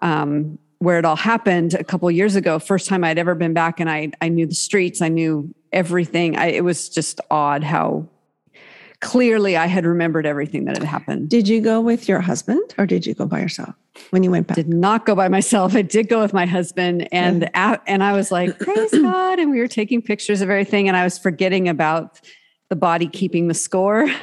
um, 0.00 0.60
where 0.78 0.98
it 0.98 1.04
all 1.04 1.16
happened 1.16 1.74
a 1.74 1.84
couple 1.84 2.10
years 2.10 2.36
ago. 2.36 2.58
First 2.58 2.88
time 2.88 3.04
I'd 3.04 3.18
ever 3.18 3.34
been 3.34 3.54
back, 3.54 3.80
and 3.80 3.90
I 3.90 4.10
I 4.20 4.28
knew 4.28 4.46
the 4.46 4.54
streets. 4.54 5.00
I 5.00 5.08
knew 5.08 5.54
everything. 5.72 6.36
I, 6.36 6.46
it 6.46 6.64
was 6.64 6.88
just 6.88 7.20
odd 7.30 7.62
how 7.62 8.08
clearly 9.00 9.56
I 9.56 9.66
had 9.66 9.84
remembered 9.84 10.26
everything 10.26 10.64
that 10.64 10.78
had 10.78 10.86
happened. 10.86 11.28
Did 11.28 11.48
you 11.48 11.60
go 11.60 11.80
with 11.80 12.08
your 12.08 12.20
husband 12.20 12.74
or 12.78 12.86
did 12.86 13.06
you 13.06 13.14
go 13.14 13.26
by 13.26 13.40
yourself 13.40 13.74
when 14.10 14.22
you 14.22 14.30
went 14.30 14.46
back? 14.46 14.56
Did 14.56 14.68
not 14.68 15.06
go 15.06 15.14
by 15.14 15.28
myself. 15.28 15.74
I 15.74 15.82
did 15.82 16.08
go 16.08 16.20
with 16.20 16.32
my 16.32 16.46
husband 16.46 17.08
and 17.12 17.42
yeah. 17.42 17.76
and 17.86 18.02
I 18.02 18.12
was 18.12 18.30
like, 18.30 18.58
praise 18.58 18.90
God. 18.92 19.38
And 19.38 19.50
we 19.50 19.60
were 19.60 19.68
taking 19.68 20.00
pictures 20.02 20.40
of 20.40 20.50
everything 20.50 20.88
and 20.88 20.96
I 20.96 21.04
was 21.04 21.18
forgetting 21.18 21.68
about 21.68 22.20
the 22.68 22.76
body 22.76 23.06
keeping 23.06 23.48
the 23.48 23.54
score. 23.54 24.08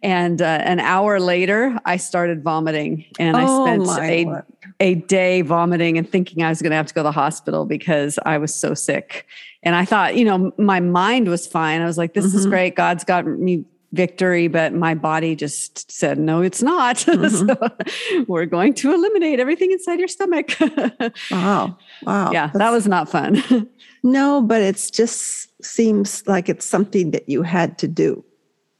And 0.00 0.40
uh, 0.40 0.44
an 0.44 0.78
hour 0.78 1.18
later, 1.18 1.76
I 1.84 1.96
started 1.96 2.44
vomiting 2.44 3.04
and 3.18 3.36
oh, 3.36 3.64
I 3.64 3.66
spent 3.66 4.28
a, 4.28 4.44
a 4.82 4.96
day 4.96 5.42
vomiting 5.42 5.96
and 5.96 6.10
thinking 6.10 6.42
I 6.42 6.48
was 6.48 6.60
going 6.60 6.72
to 6.72 6.76
have 6.76 6.86
to 6.86 6.94
go 6.94 7.02
to 7.02 7.04
the 7.04 7.12
hospital 7.12 7.66
because 7.66 8.18
I 8.26 8.36
was 8.36 8.52
so 8.52 8.74
sick. 8.74 9.26
And 9.62 9.76
I 9.76 9.84
thought, 9.84 10.16
you 10.16 10.24
know, 10.24 10.52
my 10.58 10.80
mind 10.80 11.28
was 11.28 11.46
fine. 11.46 11.80
I 11.80 11.84
was 11.84 11.96
like, 11.96 12.14
this 12.14 12.26
mm-hmm. 12.26 12.38
is 12.38 12.46
great. 12.46 12.74
God's 12.74 13.04
got 13.04 13.24
me 13.24 13.64
victory, 13.92 14.48
but 14.48 14.72
my 14.74 14.94
body 14.94 15.36
just 15.36 15.88
said, 15.88 16.18
no, 16.18 16.42
it's 16.42 16.62
not. 16.62 16.96
Mm-hmm. 17.12 17.46
so 17.46 18.24
we're 18.26 18.46
going 18.46 18.74
to 18.74 18.92
eliminate 18.92 19.38
everything 19.38 19.70
inside 19.70 20.00
your 20.00 20.08
stomach. 20.08 20.50
wow. 21.30 21.78
Wow. 22.02 22.32
Yeah, 22.32 22.46
That's, 22.46 22.58
that 22.58 22.70
was 22.70 22.88
not 22.88 23.08
fun. 23.08 23.68
no, 24.02 24.42
but 24.42 24.62
it's 24.62 24.90
just 24.90 25.50
seems 25.64 26.26
like 26.26 26.48
it's 26.48 26.66
something 26.66 27.12
that 27.12 27.28
you 27.28 27.42
had 27.42 27.78
to 27.78 27.86
do 27.86 28.24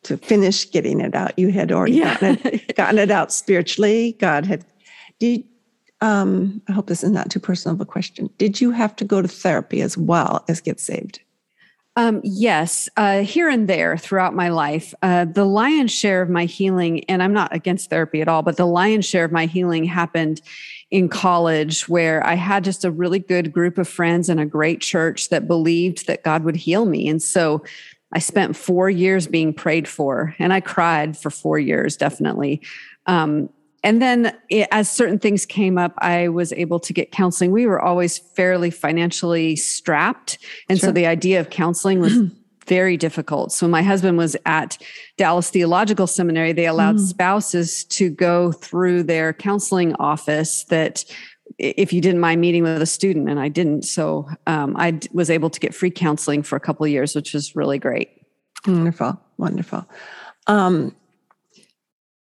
to 0.04 0.16
finish 0.16 0.68
getting 0.68 1.00
it 1.00 1.14
out. 1.14 1.38
You 1.38 1.52
had 1.52 1.70
already 1.70 1.92
yeah. 1.92 2.18
gotten, 2.18 2.52
it, 2.52 2.74
gotten 2.74 2.98
it 2.98 3.10
out 3.12 3.32
spiritually. 3.32 4.16
God 4.18 4.46
had, 4.46 4.64
did, 5.20 5.44
um, 6.02 6.60
I 6.68 6.72
hope 6.72 6.88
this 6.88 7.04
is 7.04 7.12
not 7.12 7.30
too 7.30 7.40
personal 7.40 7.76
of 7.76 7.80
a 7.80 7.86
question. 7.86 8.28
Did 8.36 8.60
you 8.60 8.72
have 8.72 8.94
to 8.96 9.04
go 9.04 9.22
to 9.22 9.28
therapy 9.28 9.80
as 9.82 9.96
well 9.96 10.44
as 10.48 10.60
get 10.60 10.80
saved? 10.80 11.20
Um, 11.94 12.20
yes, 12.24 12.88
uh, 12.96 13.20
here 13.20 13.48
and 13.48 13.68
there 13.68 13.96
throughout 13.96 14.34
my 14.34 14.48
life. 14.48 14.94
Uh, 15.02 15.26
the 15.26 15.44
lion's 15.44 15.92
share 15.92 16.20
of 16.20 16.28
my 16.28 16.46
healing, 16.46 17.04
and 17.04 17.22
I'm 17.22 17.32
not 17.32 17.54
against 17.54 17.88
therapy 17.88 18.20
at 18.20 18.28
all, 18.28 18.42
but 18.42 18.56
the 18.56 18.66
lion's 18.66 19.04
share 19.04 19.24
of 19.24 19.30
my 19.30 19.46
healing 19.46 19.84
happened 19.84 20.40
in 20.90 21.08
college 21.08 21.88
where 21.88 22.26
I 22.26 22.34
had 22.34 22.64
just 22.64 22.84
a 22.84 22.90
really 22.90 23.20
good 23.20 23.52
group 23.52 23.78
of 23.78 23.86
friends 23.86 24.28
and 24.28 24.40
a 24.40 24.46
great 24.46 24.80
church 24.80 25.28
that 25.28 25.46
believed 25.46 26.06
that 26.08 26.24
God 26.24 26.44
would 26.44 26.56
heal 26.56 26.84
me. 26.84 27.08
And 27.08 27.22
so 27.22 27.62
I 28.12 28.18
spent 28.18 28.56
four 28.56 28.90
years 28.90 29.26
being 29.28 29.54
prayed 29.54 29.86
for, 29.86 30.34
and 30.40 30.52
I 30.52 30.60
cried 30.60 31.16
for 31.16 31.30
four 31.30 31.58
years, 31.58 31.96
definitely. 31.96 32.60
Um, 33.06 33.50
and 33.82 34.00
then 34.00 34.36
it, 34.48 34.68
as 34.70 34.90
certain 34.90 35.18
things 35.18 35.46
came 35.46 35.78
up 35.78 35.94
i 35.98 36.28
was 36.28 36.52
able 36.54 36.80
to 36.80 36.92
get 36.92 37.12
counseling. 37.12 37.52
We 37.52 37.66
were 37.66 37.80
always 37.80 38.18
fairly 38.18 38.70
financially 38.70 39.56
strapped. 39.56 40.38
And 40.68 40.78
sure. 40.78 40.88
so 40.88 40.92
the 40.92 41.06
idea 41.06 41.40
of 41.40 41.50
counseling 41.50 42.00
was 42.00 42.12
very 42.66 42.96
difficult. 42.96 43.52
So 43.52 43.66
my 43.68 43.82
husband 43.82 44.18
was 44.18 44.36
at 44.46 44.78
dallas 45.16 45.50
theological 45.50 46.06
seminary. 46.06 46.52
They 46.52 46.66
allowed 46.66 46.96
mm. 46.96 47.06
spouses 47.06 47.84
to 47.84 48.10
go 48.10 48.52
through 48.52 49.04
their 49.04 49.32
counseling 49.32 49.94
office 49.96 50.64
that 50.64 51.04
if 51.58 51.92
you 51.92 52.00
didn't 52.00 52.20
mind 52.20 52.40
meeting 52.40 52.62
with 52.62 52.80
a 52.80 52.86
student 52.86 53.28
and 53.28 53.38
i 53.38 53.48
didn't. 53.48 53.82
So 53.82 54.28
um, 54.46 54.76
i 54.76 54.98
was 55.12 55.30
able 55.30 55.50
to 55.50 55.60
get 55.60 55.74
free 55.74 55.90
counseling 55.90 56.42
for 56.42 56.56
a 56.56 56.60
couple 56.60 56.84
of 56.84 56.90
years 56.90 57.14
which 57.14 57.34
was 57.34 57.54
really 57.54 57.78
great. 57.78 58.10
Wonderful. 58.66 59.20
Wonderful. 59.38 59.86
Um, 60.46 60.94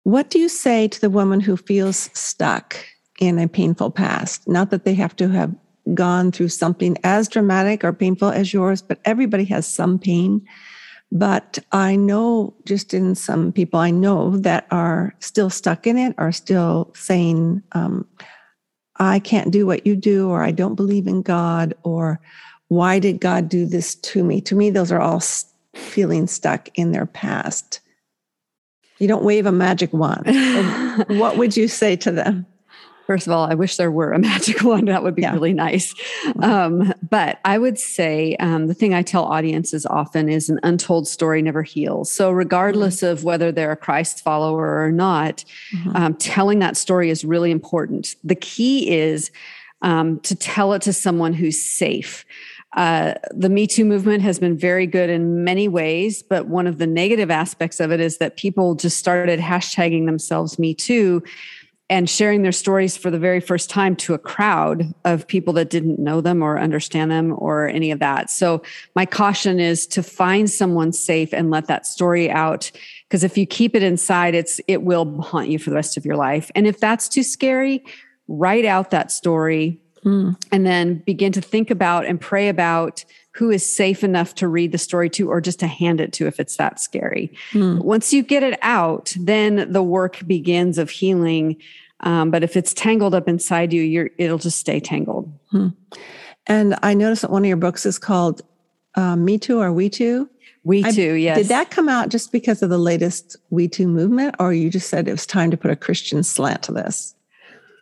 what 0.07 0.31
do 0.31 0.39
you 0.39 0.49
say 0.49 0.87
to 0.87 1.01
the 1.01 1.11
woman 1.11 1.41
who 1.41 1.57
feels 1.57 2.11
stuck 2.13 2.77
in 3.19 3.41
a 3.41 3.49
painful 3.49 3.91
past? 3.91 4.47
Not 4.47 4.71
that 4.71 4.85
they 4.85 4.95
have 4.95 5.17
to 5.17 5.27
have 5.31 5.53
gone 5.95 6.31
through 6.31 6.51
something 6.51 6.97
as 7.03 7.27
dramatic 7.27 7.83
or 7.83 7.93
painful 7.93 8.29
as 8.29 8.53
yours, 8.53 8.81
but 8.81 9.01
everybody 9.05 9.43
has 9.47 9.67
some 9.67 9.99
pain. 9.99 10.47
But 11.11 11.59
I 11.73 11.97
know 11.97 12.55
just 12.65 12.95
in 12.95 13.17
some 13.17 13.51
people 13.51 13.81
I 13.81 13.91
know 13.91 14.37
that 14.37 14.69
are 14.71 15.13
still 15.19 15.51
stuck 15.51 15.89
in 15.89 15.99
it, 15.99 16.15
are 16.19 16.31
still 16.31 16.93
saying, 16.95 17.65
um, 17.73 18.07
I 19.01 19.19
can't 19.19 19.51
do 19.51 19.67
what 19.67 19.89
you 19.89 19.97
do, 19.97 20.31
or 20.31 20.45
I 20.45 20.53
don't 20.53 20.77
believe 20.77 21.09
in 21.09 21.21
God, 21.23 21.75
or 21.83 22.21
why 22.69 23.01
did 23.01 23.21
God 23.21 23.49
do 23.49 23.67
this 23.67 23.97
to 23.97 24.23
me? 24.23 24.41
To 24.43 24.55
me, 24.55 24.71
those 24.71 24.93
are 24.93 25.01
all 25.01 25.21
feeling 25.75 26.29
stuck 26.29 26.69
in 26.77 26.93
their 26.93 27.07
past. 27.07 27.81
You 28.99 29.09
don't 29.09 29.25
wave 29.25 29.47
a 29.47 29.53
magic 29.53 29.93
wand. 29.93 30.27
what 31.19 31.37
would 31.37 31.57
you 31.57 31.69
say 31.69 31.97
to 31.97 32.11
them? 32.11 32.47
First 33.07 33.29
of 33.29 33.33
all, 33.33 33.49
I 33.49 33.55
wish 33.55 33.77
there 33.77 33.91
were 33.91 34.13
a 34.13 34.19
magic 34.33 34.65
wand. 34.65 34.89
That 34.89 35.03
would 35.03 35.15
be 35.15 35.23
yeah. 35.23 35.33
really 35.33 35.53
nice. 35.53 35.95
Um, 36.43 36.93
but 37.09 37.39
I 37.45 37.57
would 37.57 37.79
say 37.79 38.37
um, 38.41 38.67
the 38.67 38.75
thing 38.75 38.95
I 38.95 39.03
tell 39.03 39.25
audiences 39.25 39.87
often 39.87 40.29
is 40.29 40.49
an 40.49 40.59
untold 40.65 41.07
story 41.07 41.41
never 41.41 41.63
heals. 41.63 42.11
So, 42.11 42.33
regardless 42.33 42.97
mm-hmm. 42.97 43.13
of 43.13 43.25
whether 43.25 43.53
they're 43.53 43.73
a 43.73 43.77
Christ 43.77 44.25
follower 44.25 44.83
or 44.83 44.91
not, 44.91 45.45
mm-hmm. 45.73 45.97
um, 45.97 46.15
telling 46.15 46.59
that 46.59 46.77
story 46.77 47.11
is 47.11 47.25
really 47.25 47.53
important. 47.53 48.17
The 48.25 48.35
key 48.35 48.91
is 48.91 49.31
um, 49.83 50.19
to 50.21 50.35
tell 50.35 50.73
it 50.73 50.83
to 50.83 50.93
someone 50.93 51.33
who's 51.33 51.63
safe. 51.63 52.25
Uh, 52.75 53.15
the 53.31 53.49
Me 53.49 53.67
Too 53.67 53.85
movement 53.85 54.23
has 54.23 54.39
been 54.39 54.57
very 54.57 54.87
good 54.87 55.09
in 55.09 55.45
many 55.45 55.67
ways, 55.69 56.23
but 56.23 56.47
one 56.47 56.67
of 56.67 56.79
the 56.79 56.87
negative 56.87 57.31
aspects 57.31 57.81
of 57.81 57.91
it 57.91 58.01
is 58.01 58.19
that 58.19 58.37
people 58.37 58.75
just 58.75 58.99
started 58.99 59.41
hashtagging 59.41 60.07
themselves 60.07 60.59
Me 60.59 60.75
Too 60.75 61.23
and 61.89 62.11
sharing 62.11 62.43
their 62.43 62.53
stories 62.53 62.97
for 62.97 63.11
the 63.11 63.19
very 63.19 63.39
first 63.39 63.71
time 63.71 63.95
to 63.95 64.13
a 64.13 64.19
crowd 64.19 64.93
of 65.05 65.27
people 65.27 65.53
that 65.53 65.71
didn't 65.71 66.01
know 66.01 66.21
them 66.21 66.43
or 66.43 66.59
understand 66.59 67.11
them 67.11 67.35
or 67.39 67.69
any 67.69 67.93
of 67.93 68.01
that. 68.01 68.29
So, 68.29 68.63
my 68.97 69.07
caution 69.07 69.61
is 69.61 69.87
to 69.89 70.03
find 70.03 70.51
someone 70.51 70.93
safe 70.93 71.33
and 71.33 71.51
let 71.51 71.69
that 71.69 71.87
story 71.87 72.31
out. 72.31 72.71
Because 73.09 73.23
if 73.23 73.39
you 73.39 73.47
keep 73.47 73.77
it 73.77 73.85
inside, 73.85 74.35
it's 74.35 74.61
it 74.67 74.83
will 74.83 75.21
haunt 75.23 75.49
you 75.49 75.59
for 75.59 75.71
the 75.71 75.77
rest 75.77 75.97
of 75.97 76.05
your 76.05 76.17
life. 76.17 76.51
And 76.57 76.67
if 76.67 76.81
that's 76.81 77.09
too 77.09 77.23
scary, 77.23 77.85
write 78.27 78.65
out 78.65 78.91
that 78.91 79.13
story, 79.13 79.81
Mm. 80.07 80.41
And 80.53 80.65
then 80.65 81.03
begin 81.05 81.33
to 81.33 81.41
think 81.41 81.71
about 81.71 82.07
and 82.07 82.21
pray 82.21 82.49
about 82.49 83.05
who 83.33 83.51
is 83.51 83.71
safe 83.71 84.03
enough 84.05 84.35
to 84.37 84.49
read 84.49 84.73
the 84.73 84.79
story 84.79 85.11
to 85.11 85.29
or 85.29 85.41
just 85.41 85.59
to 85.61 85.67
hand 85.67 86.01
it 86.01 86.13
to 86.15 86.27
if 86.27 86.41
it's 86.41 86.57
that 86.57 86.81
scary. 86.81 87.37
Mm. 87.53 87.83
Once 87.83 88.13
you 88.13 88.23
get 88.23 88.43
it 88.43 88.59
out, 88.63 89.15
then 89.19 89.71
the 89.71 89.83
work 89.83 90.27
begins 90.27 90.79
of 90.79 90.89
healing. 90.91 91.57
Um, 92.01 92.31
but 92.31 92.43
if 92.43 92.57
it's 92.57 92.73
tangled 92.73 93.15
up 93.15 93.29
inside 93.29 93.73
you, 93.73 93.83
you're, 93.83 94.11
it'll 94.17 94.39
just 94.39 94.59
stay 94.59 94.81
tangled. 94.81 95.31
Mm. 95.53 95.75
And 96.47 96.77
I 96.83 96.95
noticed 96.95 97.23
that 97.23 97.31
one 97.31 97.43
of 97.43 97.49
your 97.49 97.57
books 97.57 97.85
is 97.85 97.99
called 97.99 98.43
uh, 98.95 99.17
Me 99.17 99.39
Too 99.39 99.61
or 99.61 99.73
We 99.73 99.91
Too. 99.91 100.31
We 100.63 100.85
I, 100.85 100.93
Too, 100.93 101.15
yes. 101.15 101.37
Did 101.37 101.49
that 101.49 101.71
come 101.71 101.89
out 101.89 102.09
just 102.09 102.33
because 102.33 102.63
of 102.63 102.71
the 102.71 102.79
latest 102.79 103.37
We 103.51 103.69
Too 103.69 103.89
movement, 103.89 104.37
or 104.39 104.53
you 104.53 104.71
just 104.71 104.89
said 104.89 105.09
it 105.09 105.13
was 105.13 105.27
time 105.27 105.51
to 105.51 105.57
put 105.57 105.71
a 105.71 105.77
Christian 105.77 106.23
slant 106.23 106.63
to 106.65 106.73
this? 106.73 107.16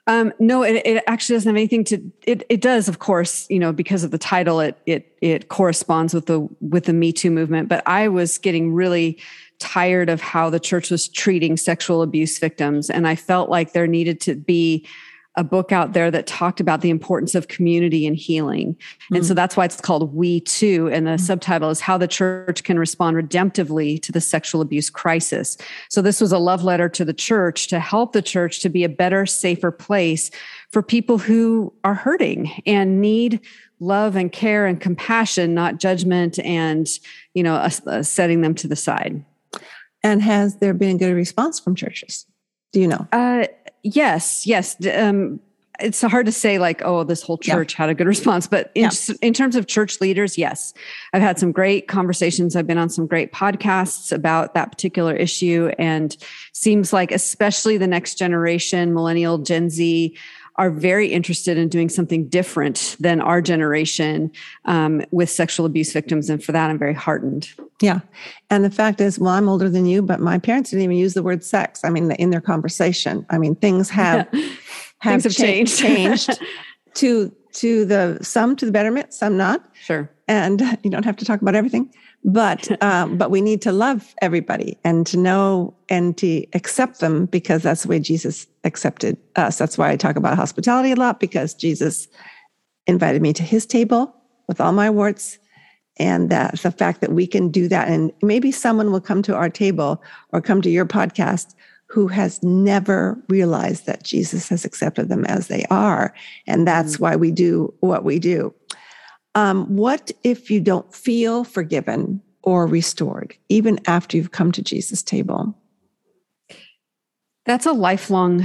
Um, 0.07 0.35
no, 0.39 0.63
it, 0.63 0.83
it, 0.85 1.03
actually 1.07 1.37
doesn't 1.37 1.49
have 1.49 1.57
anything 1.57 1.85
to. 1.85 2.13
It, 2.27 2.45
it 2.51 2.61
does, 2.61 2.89
of 2.89 2.99
course, 2.99 3.47
you 3.49 3.59
know, 3.59 3.73
because 3.73 4.05
of 4.05 4.11
the 4.11 4.19
title, 4.19 4.61
it 4.61 4.79
it 4.85 5.17
it 5.23 5.49
corresponds 5.49 6.13
with 6.13 6.27
the 6.27 6.47
with 6.61 6.85
the 6.85 6.93
Me 6.93 7.11
Too 7.11 7.31
movement. 7.31 7.71
But 7.71 7.83
I 7.87 8.09
was 8.09 8.37
getting 8.37 8.75
really 8.75 9.19
tired 9.61 10.11
of 10.11 10.21
how 10.21 10.51
the 10.51 10.61
church 10.61 10.91
was 10.91 11.09
treating 11.09 11.57
sexual 11.57 12.03
abuse 12.03 12.39
victims, 12.39 12.91
and 12.91 13.09
I 13.09 13.17
felt 13.17 13.49
like 13.49 13.73
there 13.73 13.87
needed 13.87 14.21
to 14.23 14.35
be 14.35 14.87
a 15.37 15.45
book 15.45 15.73
out 15.73 15.93
there 15.95 16.11
that 16.11 16.27
talked 16.27 16.61
about 16.61 16.81
the 16.81 16.91
importance 16.91 17.35
of 17.35 17.49
community 17.49 18.07
and 18.07 18.17
healing. 18.17 18.75
Mm-hmm. 18.75 19.17
And 19.17 19.27
so 19.27 19.33
mm. 19.33 19.37
that's 19.37 19.57
why 19.57 19.65
it's 19.65 19.81
called 19.81 20.15
We 20.15 20.41
Too. 20.41 20.89
And 20.93 21.07
the 21.07 21.13
mm-hmm. 21.13 21.25
subtitle 21.25 21.71
is 21.71 21.81
How 21.81 21.99
the 21.99 22.07
Church 22.07 22.63
Can 22.63 22.79
Respond 22.79 23.17
Redemptively 23.17 24.01
to 24.03 24.13
the 24.13 24.21
Sexual 24.21 24.61
Abuse 24.61 24.91
Crisis. 24.91 25.57
So 25.89 26.03
this 26.03 26.21
was 26.21 26.33
a 26.33 26.39
love 26.39 26.63
letter 26.63 26.89
to 26.91 27.05
the 27.05 27.13
church 27.13 27.67
to 27.69 27.81
help 27.81 28.13
the 28.13 28.23
church 28.23 28.61
to 28.61 28.69
be 28.69 28.85
a 28.85 28.89
better, 28.89 29.27
safer 29.27 29.71
place 29.73 30.31
for 30.71 30.83
people 30.83 31.19
who 31.19 31.73
are 31.83 31.95
hurting 31.95 32.63
and 32.65 33.01
need 33.01 33.41
love 33.81 34.17
and 34.17 34.31
care 34.31 34.67
and 34.67 34.81
compassion, 34.81 35.53
not 35.53 35.79
judgment 35.79 36.39
and, 36.39 36.89
you 37.35 37.43
know, 37.43 37.55
uh, 37.57 38.03
setting 38.03 38.41
them 38.41 38.55
to 38.55 38.69
the 38.69 38.77
side. 38.77 39.25
And 40.03 40.23
has 40.23 40.59
there 40.59 40.75
been 40.75 40.97
a 40.97 40.99
good 40.99 41.15
response 41.15 41.59
from 41.59 41.75
churches? 41.75 42.27
Do 42.73 42.81
you 42.81 42.89
know? 42.89 43.07
Uh, 43.13 43.47
yes, 43.85 44.47
yes. 44.47 44.77
Um, 44.93 45.39
it's 45.81 46.01
hard 46.03 46.27
to 46.27 46.33
say 46.33 46.59
like, 46.59 46.83
oh, 46.85 47.03
this 47.05 47.23
whole 47.23 47.39
church 47.39 47.75
yeah. 47.75 47.79
had 47.79 47.91
a 47.91 47.95
good 47.95 48.07
response, 48.17 48.47
but 48.47 48.71
in, 48.75 48.85
yeah. 48.85 49.15
in 49.23 49.35
terms 49.35 49.57
of 49.57 49.67
church 49.67 50.01
leaders, 50.01 50.39
yes, 50.39 50.73
I've 51.13 51.23
had 51.23 51.39
some 51.39 51.53
great 51.53 51.89
conversations. 51.89 52.57
I've 52.57 52.67
been 52.67 52.79
on 52.79 52.89
some 52.89 53.07
great 53.07 53.33
podcasts 53.33 54.13
about 54.13 54.55
that 54.55 54.71
particular 54.71 55.15
issue, 55.15 55.73
and 55.79 56.17
seems 56.53 56.93
like 56.93 57.13
especially 57.13 57.77
the 57.77 57.87
next 57.87 58.17
generation, 58.17 58.95
millennial, 58.95 59.39
Gen 59.39 59.69
Z, 59.71 60.17
are 60.57 60.71
very 60.71 61.09
interested 61.09 61.59
in 61.59 61.69
doing 61.69 61.89
something 61.89 62.29
different 62.29 62.97
than 63.01 63.21
our 63.21 63.41
generation 63.41 64.31
um, 64.67 65.03
with 65.11 65.29
sexual 65.29 65.67
abuse 65.67 65.93
victims. 65.93 66.31
And 66.31 66.43
for 66.43 66.53
that, 66.53 66.71
I'm 66.71 66.79
very 66.79 66.95
heartened. 66.95 67.49
Yeah. 67.81 68.01
And 68.51 68.65
the 68.65 68.71
fact 68.71 69.01
is, 69.01 69.19
well, 69.19 69.31
I'm 69.31 69.49
older 69.49 69.69
than 69.69 69.87
you, 69.87 70.01
but 70.01 70.21
my 70.21 70.39
parents 70.39 70.71
didn't 70.71 70.85
even 70.85 70.97
use 70.97 71.15
the 71.15 71.23
word 71.23 71.43
sex. 71.43 71.85
I 71.85 71.91
mean, 71.91 72.11
in 72.13 72.31
their 72.31 72.41
conversation, 72.41 73.27
I 73.31 73.39
mean, 73.39 73.57
things 73.57 73.91
have, 73.91 74.29
have, 74.29 74.43
things 75.03 75.25
have 75.25 75.35
changed, 75.35 75.79
changed 75.79 76.31
to, 76.95 77.35
to 77.55 77.85
the, 77.85 78.19
some 78.23 78.55
to 78.57 78.67
the 78.67 78.73
betterment, 78.73 79.13
some 79.13 79.37
not. 79.37 79.69
Sure. 79.75 80.09
And 80.29 80.61
you 80.83 80.91
don't 80.91 81.05
have 81.05 81.17
to 81.17 81.25
talk 81.25 81.43
about 81.43 81.55
everything 81.57 81.93
but 82.25 82.83
um, 82.83 83.19
but 83.19 83.31
we 83.31 83.43
need 83.43 83.61
to 83.63 83.73
love 83.73 84.15
everybody 84.23 84.79
and 84.83 85.07
to 85.07 85.19
know 85.19 85.75
and 85.91 86.17
to 86.17 86.47
accept 86.55 87.01
them 87.01 87.27
because 87.27 87.63
that's 87.63 87.83
the 87.83 87.89
way 87.89 88.01
jesus 88.01 88.47
accepted 88.65 89.19
us. 89.37 89.59
That's 89.59 89.77
why 89.77 89.91
i 89.91 89.97
talk 89.97 90.17
about 90.17 90.37
hospitality 90.37 90.93
a 90.93 90.97
lot 90.97 91.21
because 91.21 91.53
jesus 91.55 92.09
invited 92.87 93.21
me 93.21 93.33
to 93.35 93.43
his 93.43 93.67
table 93.67 94.15
with 94.49 94.61
all 94.61 94.73
my 94.73 94.91
warts. 94.91 95.39
And 95.97 96.29
that 96.31 96.59
the 96.59 96.73
fact 96.73 97.03
that 97.03 97.13
we 97.13 97.25
can 97.25 97.51
do 97.51 97.69
that 97.69 97.87
and 97.87 98.11
maybe 98.21 98.51
someone 98.51 98.91
will 98.91 99.01
come 99.01 99.23
to 99.23 99.37
our 99.37 99.49
table 99.49 100.03
or 100.33 100.41
come 100.41 100.61
to 100.63 100.71
your 100.71 100.87
podcast 100.87 101.55
who 101.87 102.09
has 102.09 102.43
never 102.43 103.17
realized 103.29 103.87
that 103.87 104.03
jesus 104.03 104.49
has 104.49 104.65
accepted 104.65 105.09
them 105.09 105.25
as 105.27 105.47
they 105.47 105.65
are. 105.71 106.13
And 106.49 106.67
that's 106.67 106.95
mm-hmm. 106.95 107.05
why 107.05 107.17
we 107.17 107.31
do 107.31 107.73
what 107.79 108.03
we 108.03 108.19
do 108.19 108.53
um, 109.35 109.65
what 109.77 110.13
if 110.23 110.51
you 110.51 110.61
don't 110.61 110.93
feel 110.95 111.45
forgiven 111.45 112.23
or 112.43 112.67
restored, 112.67 113.37
even 113.49 113.79
after 113.87 114.17
you've 114.17 114.33
come 114.33 114.53
to 114.53 114.63
Jesus' 114.63 115.03
table? 115.03 115.57
That's 117.47 117.67
a 117.67 117.73
lifelong 117.73 118.45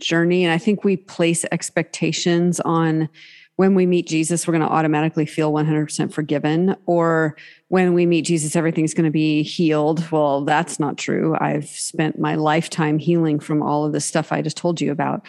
journey. 0.00 0.44
And 0.44 0.52
I 0.52 0.58
think 0.58 0.84
we 0.84 0.96
place 0.96 1.44
expectations 1.52 2.60
on 2.60 3.08
when 3.56 3.74
we 3.74 3.84
meet 3.84 4.08
Jesus, 4.08 4.46
we're 4.46 4.52
going 4.52 4.66
to 4.66 4.74
automatically 4.74 5.26
feel 5.26 5.52
100% 5.52 6.14
forgiven. 6.14 6.74
Or 6.86 7.36
when 7.68 7.92
we 7.92 8.06
meet 8.06 8.24
Jesus, 8.24 8.56
everything's 8.56 8.94
going 8.94 9.04
to 9.04 9.10
be 9.10 9.42
healed. 9.42 10.10
Well, 10.10 10.46
that's 10.46 10.80
not 10.80 10.96
true. 10.96 11.36
I've 11.38 11.68
spent 11.68 12.18
my 12.18 12.36
lifetime 12.36 12.98
healing 12.98 13.38
from 13.38 13.62
all 13.62 13.84
of 13.84 13.92
the 13.92 14.00
stuff 14.00 14.32
I 14.32 14.40
just 14.40 14.56
told 14.56 14.80
you 14.80 14.90
about. 14.90 15.26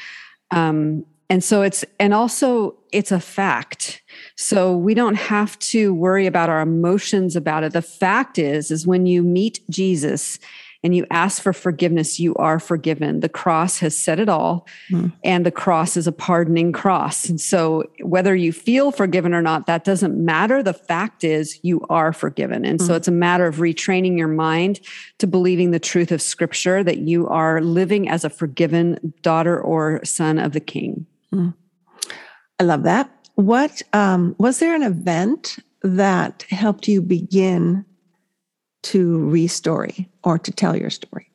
Um, 0.50 1.06
and 1.32 1.42
so 1.42 1.62
it's, 1.62 1.86
and 1.98 2.14
also 2.14 2.76
it's 2.92 3.14
a 3.14 3.20
fact. 3.22 4.02
So 4.36 4.76
we 4.76 4.94
don't 4.94 5.16
have 5.16 5.58
to 5.60 5.94
worry 5.94 6.28
about 6.28 6.50
our 6.50 6.60
emotions 6.60 7.38
about 7.38 7.64
it. 7.64 7.72
The 7.72 7.82
fact 7.82 8.38
is, 8.38 8.70
is 8.70 8.86
when 8.86 9.06
you 9.06 9.24
meet 9.24 9.62
Jesus 9.70 10.40
and 10.84 10.94
you 10.94 11.06
ask 11.10 11.42
for 11.42 11.54
forgiveness, 11.54 12.20
you 12.20 12.36
are 12.36 12.60
forgiven. 12.60 13.22
The 13.22 13.30
cross 13.30 13.80
has 13.80 13.96
said 13.98 14.20
it 14.20 14.28
all, 14.28 14.68
mm. 14.90 15.14
and 15.24 15.46
the 15.46 15.52
cross 15.52 15.96
is 15.96 16.06
a 16.06 16.12
pardoning 16.12 16.74
cross. 16.74 17.30
And 17.30 17.40
so, 17.40 17.90
whether 18.02 18.36
you 18.36 18.52
feel 18.52 18.92
forgiven 18.92 19.34
or 19.34 19.42
not, 19.42 19.68
that 19.68 19.86
doesn't 19.86 20.18
matter. 20.18 20.62
The 20.62 20.74
fact 20.74 21.24
is, 21.24 21.60
you 21.62 21.86
are 21.90 22.12
forgiven. 22.12 22.66
And 22.66 22.80
mm. 22.80 22.86
so, 22.86 22.96
it's 22.96 23.08
a 23.08 23.12
matter 23.12 23.46
of 23.46 23.58
retraining 23.58 24.18
your 24.18 24.28
mind 24.28 24.82
to 25.20 25.28
believing 25.28 25.72
the 25.72 25.80
truth 25.80 26.12
of 26.12 26.22
Scripture 26.22 26.84
that 26.84 26.98
you 26.98 27.28
are 27.28 27.62
living 27.62 28.10
as 28.10 28.26
a 28.26 28.30
forgiven 28.30 29.14
daughter 29.22 29.62
or 29.62 30.04
son 30.04 30.40
of 30.40 30.52
the 30.52 30.60
King. 30.60 31.06
Mm. 31.34 31.54
I 32.60 32.64
love 32.64 32.84
that. 32.84 33.10
What 33.36 33.82
um, 33.94 34.36
was 34.38 34.60
there 34.60 34.76
an 34.76 34.84
event 34.84 35.58
that 35.82 36.44
helped 36.50 36.88
you 36.88 37.02
begin 37.02 37.86
to 38.84 39.18
restory 39.18 40.08
or 40.24 40.38
to 40.38 40.52
tell 40.52 40.76
your 40.76 40.90
story? 40.90 41.30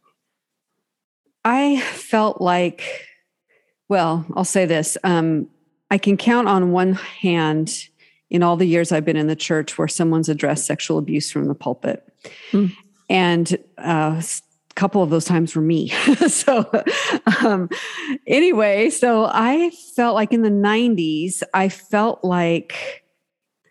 I 1.44 1.80
felt 1.80 2.40
like, 2.40 3.06
well, 3.88 4.26
I'll 4.34 4.44
say 4.44 4.66
this. 4.66 4.98
Um, 5.04 5.48
I 5.90 5.98
can 5.98 6.16
count 6.16 6.48
on 6.48 6.72
one 6.72 6.94
hand 6.94 7.88
in 8.30 8.42
all 8.42 8.56
the 8.56 8.66
years 8.66 8.90
I've 8.90 9.04
been 9.04 9.16
in 9.16 9.28
the 9.28 9.36
church 9.36 9.78
where 9.78 9.88
someone's 9.88 10.28
addressed 10.28 10.66
sexual 10.66 10.98
abuse 10.98 11.30
from 11.30 11.46
the 11.46 11.54
pulpit. 11.54 12.02
Mm. 12.50 12.72
And 13.08 13.56
uh, 13.78 14.20
couple 14.76 15.02
of 15.02 15.10
those 15.10 15.24
times 15.24 15.56
were 15.56 15.62
me. 15.62 15.88
so, 16.28 16.70
um, 17.44 17.68
anyway, 18.26 18.90
so 18.90 19.28
I 19.32 19.70
felt 19.96 20.14
like 20.14 20.32
in 20.32 20.42
the 20.42 20.50
90s, 20.50 21.42
I 21.52 21.68
felt 21.68 22.22
like 22.22 23.02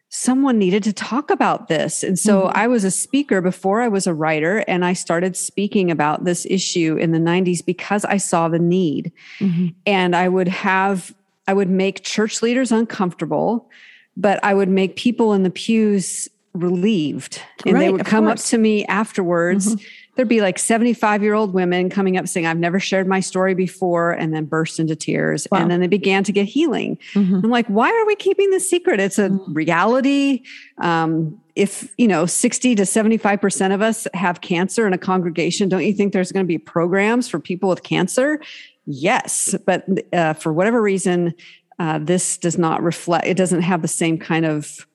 someone 0.09 0.57
needed 0.57 0.83
to 0.83 0.93
talk 0.93 1.29
about 1.29 1.67
this. 1.67 2.01
And 2.03 2.17
so 2.17 2.43
mm-hmm. 2.43 2.57
I 2.57 2.67
was 2.67 2.83
a 2.83 2.91
speaker 2.91 3.41
before 3.41 3.81
I 3.81 3.87
was 3.87 4.07
a 4.07 4.13
writer, 4.13 4.63
and 4.67 4.83
I 4.83 4.93
started 4.93 5.37
speaking 5.37 5.91
about 5.91 6.25
this 6.25 6.45
issue 6.49 6.97
in 6.97 7.11
the 7.11 7.19
90s 7.19 7.63
because 7.63 8.03
I 8.05 8.17
saw 8.17 8.47
the 8.47 8.59
need. 8.59 9.11
Mm-hmm. 9.39 9.67
And 9.85 10.15
I 10.15 10.27
would 10.27 10.47
have, 10.47 11.13
I 11.47 11.53
would 11.53 11.69
make 11.69 12.03
church 12.03 12.41
leaders 12.41 12.71
uncomfortable, 12.71 13.69
but 14.17 14.43
I 14.43 14.53
would 14.53 14.69
make 14.69 14.95
people 14.95 15.33
in 15.33 15.43
the 15.43 15.49
pews 15.49 16.29
relieved. 16.53 17.41
And 17.65 17.75
right, 17.75 17.81
they 17.81 17.91
would 17.91 18.05
come 18.05 18.25
course. 18.25 18.45
up 18.45 18.49
to 18.51 18.57
me 18.57 18.85
afterwards. 18.85 19.75
Mm-hmm 19.75 19.85
there'd 20.15 20.27
be 20.27 20.41
like 20.41 20.57
75 20.57 21.23
year 21.23 21.33
old 21.33 21.53
women 21.53 21.89
coming 21.89 22.17
up 22.17 22.27
saying, 22.27 22.45
I've 22.45 22.57
never 22.57 22.79
shared 22.79 23.07
my 23.07 23.19
story 23.19 23.53
before, 23.53 24.11
and 24.11 24.33
then 24.33 24.45
burst 24.45 24.79
into 24.79 24.95
tears. 24.95 25.47
Wow. 25.51 25.59
And 25.59 25.71
then 25.71 25.79
they 25.79 25.87
began 25.87 26.23
to 26.23 26.31
get 26.31 26.45
healing. 26.45 26.97
Mm-hmm. 27.13 27.41
I'm 27.43 27.49
like, 27.49 27.67
why 27.67 27.89
are 27.89 28.05
we 28.05 28.15
keeping 28.15 28.49
this 28.51 28.69
secret? 28.69 28.99
It's 28.99 29.19
a 29.19 29.29
mm-hmm. 29.29 29.53
reality. 29.53 30.43
Um, 30.79 31.39
if 31.55 31.93
you 31.97 32.07
know 32.07 32.25
60 32.25 32.75
to 32.75 32.83
75% 32.83 33.73
of 33.73 33.81
us 33.81 34.07
have 34.13 34.41
cancer 34.41 34.85
in 34.85 34.91
a 34.91 34.97
congregation 34.97 35.69
don't 35.69 35.85
you 35.85 35.93
think 35.93 36.11
there's 36.11 36.31
going 36.31 36.45
to 36.45 36.47
be 36.47 36.57
programs 36.57 37.29
for 37.29 37.39
people 37.39 37.69
with 37.69 37.83
cancer 37.83 38.41
yes 38.85 39.55
but 39.65 39.85
uh, 40.11 40.33
for 40.33 40.51
whatever 40.51 40.81
reason 40.81 41.33
uh, 41.79 41.97
this 41.99 42.37
does 42.37 42.57
not 42.57 42.83
reflect 42.83 43.25
it 43.25 43.37
doesn't 43.37 43.61
have 43.61 43.81
the 43.81 43.87
same 43.87 44.17
kind 44.17 44.45
of 44.45 44.85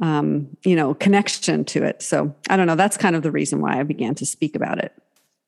um, 0.00 0.48
you 0.64 0.74
know, 0.74 0.94
connection 0.94 1.64
to 1.66 1.84
it. 1.84 2.02
So 2.02 2.34
I 2.48 2.56
don't 2.56 2.66
know. 2.66 2.74
That's 2.76 2.96
kind 2.96 3.14
of 3.14 3.22
the 3.22 3.30
reason 3.30 3.60
why 3.60 3.78
I 3.78 3.82
began 3.82 4.14
to 4.16 4.26
speak 4.26 4.56
about 4.56 4.78
it. 4.78 4.92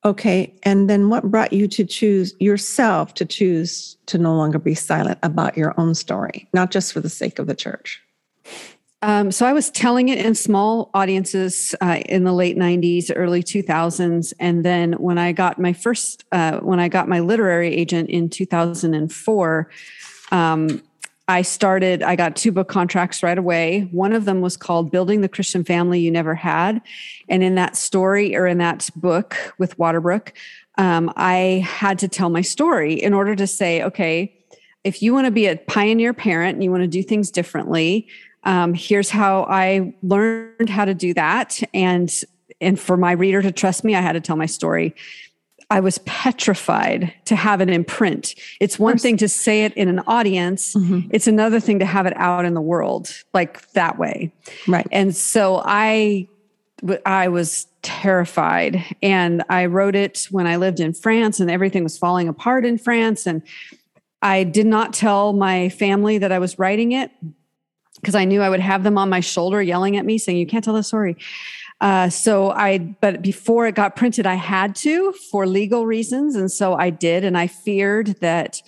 Okay. 0.04 0.54
And 0.64 0.90
then 0.90 1.08
what 1.08 1.30
brought 1.30 1.52
you 1.52 1.66
to 1.68 1.84
choose 1.84 2.34
yourself 2.38 3.14
to 3.14 3.24
choose 3.24 3.96
to 4.06 4.18
no 4.18 4.36
longer 4.36 4.58
be 4.58 4.74
silent 4.74 5.18
about 5.22 5.56
your 5.56 5.78
own 5.80 5.94
story, 5.94 6.46
not 6.52 6.70
just 6.70 6.92
for 6.92 7.00
the 7.00 7.08
sake 7.08 7.38
of 7.38 7.46
the 7.46 7.54
church? 7.54 8.02
Um, 9.00 9.30
so 9.32 9.44
I 9.44 9.52
was 9.52 9.70
telling 9.70 10.08
it 10.08 10.24
in 10.24 10.34
small 10.34 10.90
audiences 10.94 11.74
uh, 11.82 12.00
in 12.06 12.24
the 12.24 12.32
late 12.32 12.56
'90s, 12.56 13.10
early 13.14 13.42
2000s, 13.42 14.32
and 14.40 14.64
then 14.64 14.94
when 14.94 15.18
I 15.18 15.32
got 15.32 15.58
my 15.58 15.74
first, 15.74 16.24
uh, 16.32 16.60
when 16.60 16.80
I 16.80 16.88
got 16.88 17.06
my 17.06 17.20
literary 17.20 17.74
agent 17.74 18.08
in 18.08 18.30
2004, 18.30 19.70
um, 20.32 20.82
I 21.26 21.40
started, 21.42 22.02
I 22.02 22.16
got 22.16 22.36
two 22.36 22.52
book 22.52 22.68
contracts 22.68 23.22
right 23.22 23.38
away. 23.38 23.88
One 23.92 24.12
of 24.12 24.26
them 24.26 24.42
was 24.42 24.56
called 24.56 24.90
Building 24.90 25.22
the 25.22 25.28
Christian 25.28 25.64
Family 25.64 26.00
You 26.00 26.10
Never 26.10 26.34
Had. 26.34 26.82
And 27.30 27.42
in 27.42 27.54
that 27.54 27.76
story 27.76 28.36
or 28.36 28.46
in 28.46 28.58
that 28.58 28.90
book 28.94 29.36
with 29.56 29.78
Waterbrook, 29.78 30.32
um, 30.76 31.10
I 31.16 31.64
had 31.66 31.98
to 32.00 32.08
tell 32.08 32.28
my 32.28 32.42
story 32.42 32.94
in 32.94 33.14
order 33.14 33.34
to 33.36 33.46
say, 33.46 33.82
okay, 33.82 34.34
if 34.82 35.00
you 35.00 35.14
want 35.14 35.26
to 35.26 35.30
be 35.30 35.46
a 35.46 35.56
pioneer 35.56 36.12
parent 36.12 36.56
and 36.56 36.64
you 36.64 36.70
want 36.70 36.82
to 36.82 36.88
do 36.88 37.02
things 37.02 37.30
differently, 37.30 38.06
um, 38.42 38.74
here's 38.74 39.08
how 39.08 39.44
I 39.44 39.94
learned 40.02 40.68
how 40.68 40.84
to 40.84 40.94
do 40.94 41.14
that. 41.14 41.62
And 41.72 42.12
and 42.60 42.78
for 42.78 42.96
my 42.96 43.12
reader 43.12 43.42
to 43.42 43.50
trust 43.50 43.84
me, 43.84 43.94
I 43.94 44.00
had 44.00 44.12
to 44.12 44.20
tell 44.20 44.36
my 44.36 44.46
story. 44.46 44.94
I 45.70 45.80
was 45.80 45.98
petrified 45.98 47.12
to 47.24 47.36
have 47.36 47.60
it 47.60 47.68
in 47.68 47.84
print. 47.84 48.34
It's 48.60 48.78
one 48.78 48.98
thing 48.98 49.16
to 49.18 49.28
say 49.28 49.64
it 49.64 49.72
in 49.74 49.88
an 49.88 50.00
audience, 50.06 50.74
mm-hmm. 50.74 51.08
it's 51.10 51.26
another 51.26 51.60
thing 51.60 51.78
to 51.78 51.86
have 51.86 52.06
it 52.06 52.16
out 52.16 52.44
in 52.44 52.54
the 52.54 52.60
world 52.60 53.10
like 53.32 53.70
that 53.72 53.98
way. 53.98 54.32
Right. 54.68 54.86
And 54.92 55.14
so 55.14 55.62
I 55.64 56.28
I 57.06 57.28
was 57.28 57.66
terrified 57.82 58.84
and 59.02 59.42
I 59.48 59.66
wrote 59.66 59.94
it 59.94 60.26
when 60.30 60.46
I 60.46 60.56
lived 60.56 60.80
in 60.80 60.92
France 60.92 61.40
and 61.40 61.50
everything 61.50 61.82
was 61.82 61.96
falling 61.96 62.28
apart 62.28 62.66
in 62.66 62.76
France 62.76 63.26
and 63.26 63.42
I 64.20 64.44
did 64.44 64.66
not 64.66 64.92
tell 64.92 65.32
my 65.32 65.68
family 65.70 66.18
that 66.18 66.32
I 66.32 66.38
was 66.38 66.58
writing 66.58 66.92
it 66.92 67.10
because 68.00 68.14
I 68.14 68.24
knew 68.24 68.42
I 68.42 68.50
would 68.50 68.60
have 68.60 68.82
them 68.82 68.98
on 68.98 69.08
my 69.08 69.20
shoulder 69.20 69.62
yelling 69.62 69.96
at 69.96 70.04
me 70.04 70.18
saying 70.18 70.38
you 70.38 70.46
can't 70.46 70.64
tell 70.64 70.74
the 70.74 70.82
story. 70.82 71.16
Uh, 71.84 72.08
so 72.08 72.50
I, 72.50 72.78
but 72.78 73.20
before 73.20 73.66
it 73.66 73.74
got 73.74 73.94
printed, 73.94 74.24
I 74.24 74.36
had 74.36 74.74
to 74.76 75.12
for 75.30 75.46
legal 75.46 75.84
reasons. 75.84 76.34
And 76.34 76.50
so 76.50 76.72
I 76.72 76.88
did. 76.88 77.24
And 77.24 77.36
I 77.36 77.46
feared 77.46 78.16
that, 78.20 78.62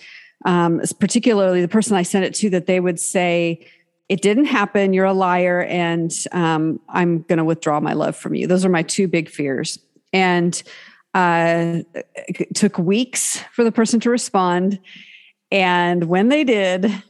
um, 0.45 0.79
particularly 0.99 1.61
the 1.61 1.67
person 1.67 1.97
I 1.97 2.03
sent 2.03 2.25
it 2.25 2.35
to, 2.35 2.51
that 2.51 2.67
they 2.67 2.79
would 2.79 2.99
say, 2.99 3.65
it 4.07 4.21
didn't 4.21 4.45
happen. 4.45 4.93
You're 4.93 5.05
a 5.05 5.13
liar. 5.13 5.63
And 5.63 6.13
um, 6.31 6.79
I'm 6.89 7.23
going 7.23 7.39
to 7.39 7.43
withdraw 7.43 7.79
my 7.79 7.93
love 7.93 8.15
from 8.15 8.35
you. 8.35 8.45
Those 8.45 8.63
are 8.63 8.69
my 8.69 8.83
two 8.83 9.07
big 9.07 9.29
fears. 9.29 9.79
And 10.13 10.61
uh, 11.15 11.79
it 12.27 12.53
took 12.53 12.77
weeks 12.77 13.43
for 13.51 13.63
the 13.63 13.71
person 13.71 13.99
to 14.01 14.11
respond. 14.11 14.79
And 15.51 16.03
when 16.03 16.29
they 16.29 16.43
did, 16.43 17.03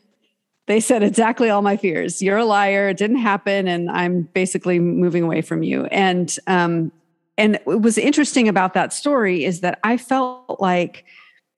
they 0.67 0.79
said 0.79 1.01
exactly 1.01 1.49
all 1.49 1.61
my 1.61 1.77
fears. 1.77 2.21
You're 2.21 2.37
a 2.37 2.45
liar. 2.45 2.89
It 2.89 2.97
didn't 2.97 3.17
happen, 3.17 3.67
and 3.67 3.89
I'm 3.89 4.23
basically 4.33 4.79
moving 4.79 5.23
away 5.23 5.41
from 5.41 5.63
you. 5.63 5.85
And 5.85 6.35
um, 6.45 6.91
and 7.37 7.59
what 7.63 7.81
was 7.81 7.97
interesting 7.97 8.47
about 8.47 8.73
that 8.73 8.93
story 8.93 9.45
is 9.45 9.61
that 9.61 9.79
I 9.83 9.97
felt 9.97 10.59
like 10.59 11.05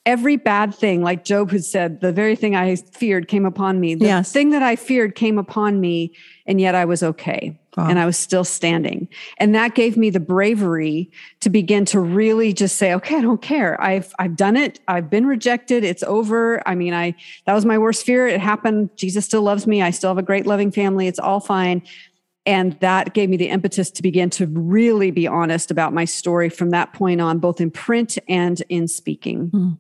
every 0.05 0.37
bad 0.37 0.73
thing, 0.73 1.01
like 1.03 1.23
Job 1.23 1.51
had 1.51 1.63
said, 1.63 2.01
the 2.01 2.11
very 2.11 2.35
thing 2.35 2.55
I 2.55 2.75
feared 2.75 3.27
came 3.27 3.45
upon 3.45 3.79
me. 3.79 3.95
The 3.95 4.05
yes. 4.05 4.31
thing 4.31 4.49
that 4.51 4.63
I 4.63 4.75
feared 4.75 5.15
came 5.15 5.37
upon 5.37 5.79
me, 5.79 6.13
and 6.45 6.61
yet 6.61 6.75
I 6.75 6.85
was 6.85 7.01
okay. 7.01 7.59
Wow. 7.79 7.87
And 7.87 7.97
I 7.97 8.05
was 8.05 8.17
still 8.17 8.43
standing. 8.43 9.07
And 9.37 9.55
that 9.55 9.73
gave 9.73 9.95
me 9.95 10.09
the 10.09 10.19
bravery 10.19 11.09
to 11.39 11.49
begin 11.49 11.85
to 11.85 11.99
really 12.01 12.51
just 12.51 12.75
say, 12.75 12.93
okay, 12.93 13.15
I 13.17 13.21
don't 13.21 13.41
care. 13.41 13.81
I've 13.81 14.13
I've 14.19 14.35
done 14.35 14.57
it. 14.57 14.81
I've 14.89 15.09
been 15.09 15.25
rejected. 15.25 15.85
It's 15.85 16.03
over. 16.03 16.61
I 16.67 16.75
mean, 16.75 16.93
I 16.93 17.15
that 17.45 17.53
was 17.53 17.65
my 17.65 17.77
worst 17.77 18.05
fear. 18.05 18.27
It 18.27 18.41
happened. 18.41 18.89
Jesus 18.97 19.23
still 19.23 19.43
loves 19.43 19.65
me. 19.65 19.81
I 19.81 19.91
still 19.91 20.09
have 20.09 20.17
a 20.17 20.23
great 20.23 20.45
loving 20.45 20.71
family. 20.71 21.07
It's 21.07 21.19
all 21.19 21.39
fine. 21.39 21.81
And 22.45 22.77
that 22.81 23.13
gave 23.13 23.29
me 23.29 23.37
the 23.37 23.47
impetus 23.47 23.91
to 23.91 24.01
begin 24.01 24.29
to 24.31 24.47
really 24.47 25.11
be 25.11 25.25
honest 25.25 25.71
about 25.71 25.93
my 25.93 26.03
story 26.03 26.49
from 26.49 26.71
that 26.71 26.91
point 26.91 27.21
on, 27.21 27.39
both 27.39 27.61
in 27.61 27.71
print 27.71 28.17
and 28.27 28.61
in 28.67 28.89
speaking. 28.89 29.51
Mm. 29.51 29.77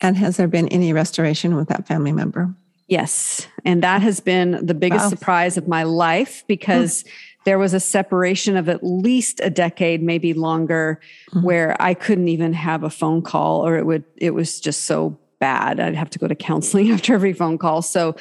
And 0.00 0.16
has 0.16 0.38
there 0.38 0.48
been 0.48 0.68
any 0.68 0.94
restoration 0.94 1.54
with 1.54 1.68
that 1.68 1.86
family 1.86 2.12
member? 2.12 2.54
Yes. 2.88 3.48
And 3.64 3.82
that 3.82 4.02
has 4.02 4.20
been 4.20 4.64
the 4.64 4.74
biggest 4.74 5.06
wow. 5.06 5.10
surprise 5.10 5.56
of 5.56 5.66
my 5.66 5.82
life 5.82 6.44
because 6.46 7.04
there 7.44 7.58
was 7.58 7.74
a 7.74 7.80
separation 7.80 8.56
of 8.56 8.68
at 8.68 8.84
least 8.84 9.40
a 9.42 9.50
decade, 9.50 10.02
maybe 10.02 10.34
longer, 10.34 11.00
mm. 11.32 11.42
where 11.42 11.80
I 11.80 11.94
couldn't 11.94 12.28
even 12.28 12.52
have 12.52 12.82
a 12.82 12.90
phone 12.90 13.22
call 13.22 13.66
or 13.66 13.76
it 13.76 13.86
would, 13.86 14.04
it 14.16 14.32
was 14.32 14.60
just 14.60 14.84
so 14.84 15.18
bad. 15.38 15.80
I'd 15.80 15.94
have 15.94 16.10
to 16.10 16.18
go 16.18 16.28
to 16.28 16.34
counseling 16.34 16.90
after 16.92 17.14
every 17.14 17.32
phone 17.32 17.58
call. 17.58 17.82
So 17.82 18.16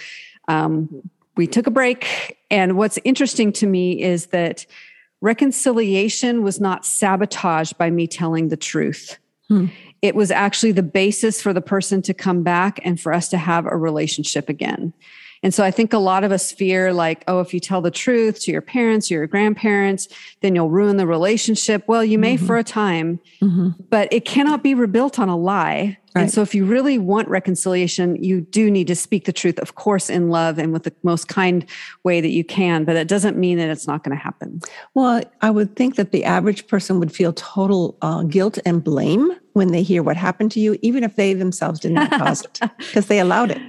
um, 0.47 1.09
we 1.35 1.47
took 1.47 1.67
a 1.67 1.71
break. 1.71 2.37
And 2.49 2.77
what's 2.77 2.99
interesting 3.03 3.51
to 3.53 3.67
me 3.67 4.01
is 4.01 4.27
that 4.27 4.65
reconciliation 5.21 6.43
was 6.43 6.59
not 6.59 6.85
sabotaged 6.85 7.77
by 7.77 7.89
me 7.89 8.07
telling 8.07 8.49
the 8.49 8.57
truth. 8.57 9.17
Hmm. 9.47 9.67
It 10.05 10.13
was 10.13 10.29
actually 10.29 10.71
the 10.71 10.83
basis 10.83 11.41
for 11.41 11.51
the 11.51 11.61
person 11.61 12.03
to 12.03 12.13
come 12.13 12.43
back 12.43 12.79
and 12.83 13.01
for 13.01 13.11
us 13.11 13.27
to 13.29 13.39
have 13.39 13.65
a 13.65 13.75
relationship 13.75 14.49
again. 14.49 14.93
And 15.41 15.51
so 15.51 15.63
I 15.63 15.71
think 15.71 15.93
a 15.93 15.97
lot 15.97 16.23
of 16.23 16.31
us 16.31 16.51
fear 16.51 16.93
like, 16.93 17.23
oh, 17.27 17.39
if 17.39 17.55
you 17.55 17.59
tell 17.59 17.81
the 17.81 17.89
truth 17.89 18.39
to 18.41 18.51
your 18.51 18.61
parents 18.61 19.09
or 19.09 19.15
your 19.15 19.27
grandparents, 19.27 20.07
then 20.41 20.53
you'll 20.53 20.69
ruin 20.69 20.97
the 20.97 21.07
relationship. 21.07 21.83
Well, 21.87 22.05
you 22.05 22.19
may 22.19 22.35
mm-hmm. 22.35 22.45
for 22.45 22.57
a 22.57 22.63
time, 22.63 23.19
mm-hmm. 23.41 23.69
but 23.89 24.11
it 24.13 24.25
cannot 24.25 24.61
be 24.61 24.75
rebuilt 24.75 25.17
on 25.17 25.27
a 25.27 25.35
lie. 25.35 25.97
Right. 26.15 26.21
And 26.21 26.31
so 26.31 26.41
if 26.41 26.55
you 26.55 26.65
really 26.65 26.97
want 26.99 27.27
reconciliation, 27.27 28.23
you 28.23 28.41
do 28.41 28.71
need 28.71 28.87
to 28.87 28.95
speak 28.95 29.25
the 29.25 29.33
truth, 29.33 29.59
of 29.59 29.73
course, 29.73 30.09
in 30.09 30.29
love 30.29 30.59
and 30.59 30.71
with 30.71 30.83
the 30.83 30.93
most 31.01 31.27
kind 31.27 31.65
way 32.03 32.21
that 32.21 32.29
you 32.29 32.43
can, 32.43 32.85
but 32.85 32.95
it 32.95 33.07
doesn't 33.07 33.37
mean 33.37 33.57
that 33.57 33.69
it's 33.69 33.87
not 33.87 34.03
going 34.03 34.15
to 34.15 34.23
happen. 34.23 34.61
Well, 34.93 35.23
I 35.41 35.49
would 35.49 35.75
think 35.75 35.95
that 35.95 36.11
the 36.11 36.23
average 36.23 36.67
person 36.67 36.99
would 36.99 37.11
feel 37.11 37.33
total 37.33 37.97
uh, 38.01 38.23
guilt 38.23 38.59
and 38.65 38.83
blame 38.83 39.35
when 39.55 39.71
they 39.71 39.81
hear 39.81 40.03
what 40.03 40.17
happened 40.17 40.51
to 40.51 40.59
you, 40.59 40.77
even 40.81 41.01
if 41.03 41.15
they 41.15 41.33
themselves 41.33 41.79
did 41.79 41.93
not 41.93 42.11
cause 42.11 42.43
it, 42.43 42.59
because 42.77 43.07
they 43.07 43.19
allowed 43.19 43.51
it. 43.51 43.61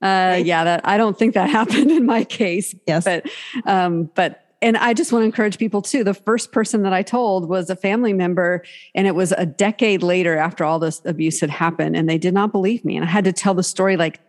Uh, 0.00 0.40
yeah, 0.40 0.62
that 0.62 0.80
I 0.84 0.96
don't 0.96 1.18
think 1.18 1.34
that 1.34 1.50
happened 1.60 1.90
in 1.90 2.06
my 2.06 2.22
case. 2.22 2.74
Yes, 2.86 3.04
but 3.04 3.28
um, 3.66 4.10
but 4.14 4.44
and 4.62 4.76
I 4.76 4.94
just 4.94 5.12
want 5.12 5.22
to 5.22 5.26
encourage 5.26 5.58
people 5.58 5.82
too. 5.82 6.04
The 6.04 6.14
first 6.14 6.52
person 6.52 6.82
that 6.82 6.92
I 6.92 7.02
told 7.02 7.48
was 7.48 7.68
a 7.68 7.74
family 7.74 8.12
member, 8.12 8.64
and 8.94 9.08
it 9.08 9.16
was 9.16 9.32
a 9.32 9.44
decade 9.44 10.04
later 10.04 10.36
after 10.36 10.64
all 10.64 10.78
this 10.78 11.02
abuse 11.04 11.40
had 11.40 11.50
happened, 11.50 11.96
and 11.96 12.08
they 12.08 12.18
did 12.18 12.32
not 12.32 12.52
believe 12.52 12.84
me. 12.84 12.96
And 12.96 13.04
I 13.04 13.08
had 13.08 13.24
to 13.24 13.32
tell 13.32 13.54
the 13.54 13.64
story 13.64 13.96
like 13.96 14.20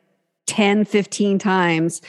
10, 0.47 0.85
15 0.85 1.37
times 1.37 2.01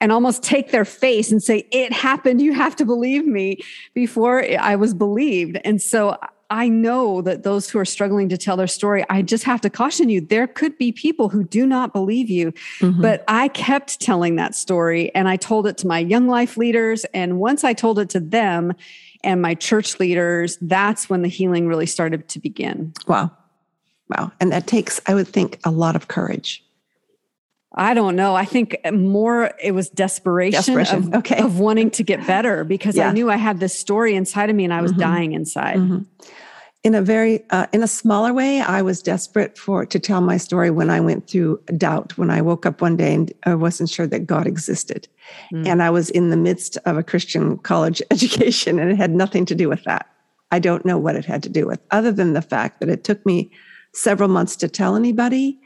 and 0.00 0.10
almost 0.10 0.42
take 0.42 0.72
their 0.72 0.84
face 0.84 1.30
and 1.30 1.40
say, 1.40 1.68
It 1.70 1.92
happened. 1.92 2.42
You 2.42 2.52
have 2.52 2.74
to 2.76 2.84
believe 2.84 3.26
me 3.26 3.58
before 3.94 4.44
I 4.58 4.74
was 4.74 4.92
believed. 4.92 5.58
And 5.64 5.80
so 5.80 6.16
I 6.50 6.68
know 6.68 7.20
that 7.22 7.42
those 7.42 7.68
who 7.68 7.78
are 7.78 7.84
struggling 7.84 8.28
to 8.30 8.38
tell 8.38 8.56
their 8.56 8.66
story, 8.66 9.04
I 9.10 9.20
just 9.20 9.44
have 9.44 9.60
to 9.62 9.70
caution 9.70 10.08
you 10.08 10.20
there 10.20 10.46
could 10.46 10.78
be 10.78 10.92
people 10.92 11.28
who 11.28 11.44
do 11.44 11.66
not 11.66 11.92
believe 11.92 12.30
you. 12.30 12.52
Mm-hmm. 12.80 13.02
But 13.02 13.24
I 13.28 13.48
kept 13.48 14.00
telling 14.00 14.36
that 14.36 14.54
story 14.54 15.14
and 15.14 15.28
I 15.28 15.36
told 15.36 15.66
it 15.66 15.76
to 15.78 15.86
my 15.86 15.98
young 15.98 16.26
life 16.26 16.56
leaders. 16.56 17.04
And 17.12 17.38
once 17.38 17.64
I 17.64 17.74
told 17.74 17.98
it 17.98 18.08
to 18.10 18.20
them 18.20 18.72
and 19.22 19.42
my 19.42 19.54
church 19.54 20.00
leaders, 20.00 20.56
that's 20.62 21.10
when 21.10 21.22
the 21.22 21.28
healing 21.28 21.68
really 21.68 21.86
started 21.86 22.28
to 22.28 22.38
begin. 22.38 22.94
Wow. 23.06 23.30
Wow. 24.08 24.32
And 24.40 24.50
that 24.52 24.66
takes, 24.66 25.00
I 25.06 25.14
would 25.14 25.28
think, 25.28 25.60
a 25.64 25.70
lot 25.70 25.96
of 25.96 26.08
courage. 26.08 26.64
I 27.78 27.94
don't 27.94 28.16
know. 28.16 28.34
I 28.34 28.44
think 28.44 28.76
more 28.92 29.52
it 29.62 29.72
was 29.72 29.88
desperation, 29.88 30.58
desperation. 30.58 30.96
Of, 30.96 31.14
okay. 31.20 31.40
of 31.40 31.60
wanting 31.60 31.90
to 31.92 32.02
get 32.02 32.26
better 32.26 32.64
because 32.74 32.96
yeah. 32.96 33.08
I 33.08 33.12
knew 33.12 33.30
I 33.30 33.36
had 33.36 33.60
this 33.60 33.78
story 33.78 34.16
inside 34.16 34.50
of 34.50 34.56
me 34.56 34.64
and 34.64 34.74
I 34.74 34.82
was 34.82 34.90
mm-hmm. 34.90 35.00
dying 35.00 35.32
inside. 35.32 35.76
Mm-hmm. 35.76 35.98
In 36.84 36.94
a 36.94 37.02
very, 37.02 37.44
uh, 37.50 37.66
in 37.72 37.82
a 37.82 37.88
smaller 37.88 38.32
way, 38.32 38.60
I 38.60 38.82
was 38.82 39.02
desperate 39.02 39.58
for 39.58 39.84
to 39.84 39.98
tell 39.98 40.20
my 40.20 40.36
story 40.36 40.70
when 40.70 40.90
I 40.90 41.00
went 41.00 41.28
through 41.28 41.60
doubt. 41.76 42.16
When 42.16 42.30
I 42.30 42.40
woke 42.40 42.66
up 42.66 42.80
one 42.80 42.96
day 42.96 43.14
and 43.14 43.32
I 43.44 43.56
wasn't 43.56 43.90
sure 43.90 44.06
that 44.06 44.26
God 44.26 44.46
existed, 44.46 45.08
mm. 45.52 45.66
and 45.66 45.82
I 45.82 45.90
was 45.90 46.08
in 46.08 46.30
the 46.30 46.36
midst 46.36 46.78
of 46.86 46.96
a 46.96 47.02
Christian 47.02 47.58
college 47.58 48.00
education, 48.12 48.78
and 48.78 48.92
it 48.92 48.96
had 48.96 49.10
nothing 49.10 49.44
to 49.46 49.56
do 49.56 49.68
with 49.68 49.82
that. 49.84 50.08
I 50.52 50.60
don't 50.60 50.86
know 50.86 50.98
what 50.98 51.16
it 51.16 51.24
had 51.24 51.42
to 51.42 51.48
do 51.48 51.66
with, 51.66 51.80
other 51.90 52.12
than 52.12 52.32
the 52.32 52.42
fact 52.42 52.78
that 52.78 52.88
it 52.88 53.02
took 53.02 53.26
me 53.26 53.50
several 53.92 54.28
months 54.28 54.54
to 54.56 54.68
tell 54.68 54.94
anybody 54.94 55.58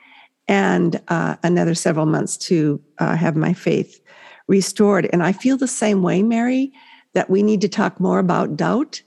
and 0.53 1.01
uh, 1.09 1.35
another 1.43 1.75
several 1.75 2.05
months 2.05 2.37
to 2.37 2.79
uh, 2.99 3.17
have 3.17 3.37
my 3.37 3.55
faith 3.55 4.03
restored. 4.49 5.09
And 5.11 5.23
I 5.23 5.33
feel 5.33 5.57
the 5.57 5.67
same 5.67 6.03
way, 6.03 6.23
Mary, 6.23 6.71
that 7.15 7.31
we 7.31 7.43
need 7.43 7.63
to 7.63 7.71
talk 7.71 7.99
more 7.99 8.19
about 8.19 8.55
doubt 8.55 9.01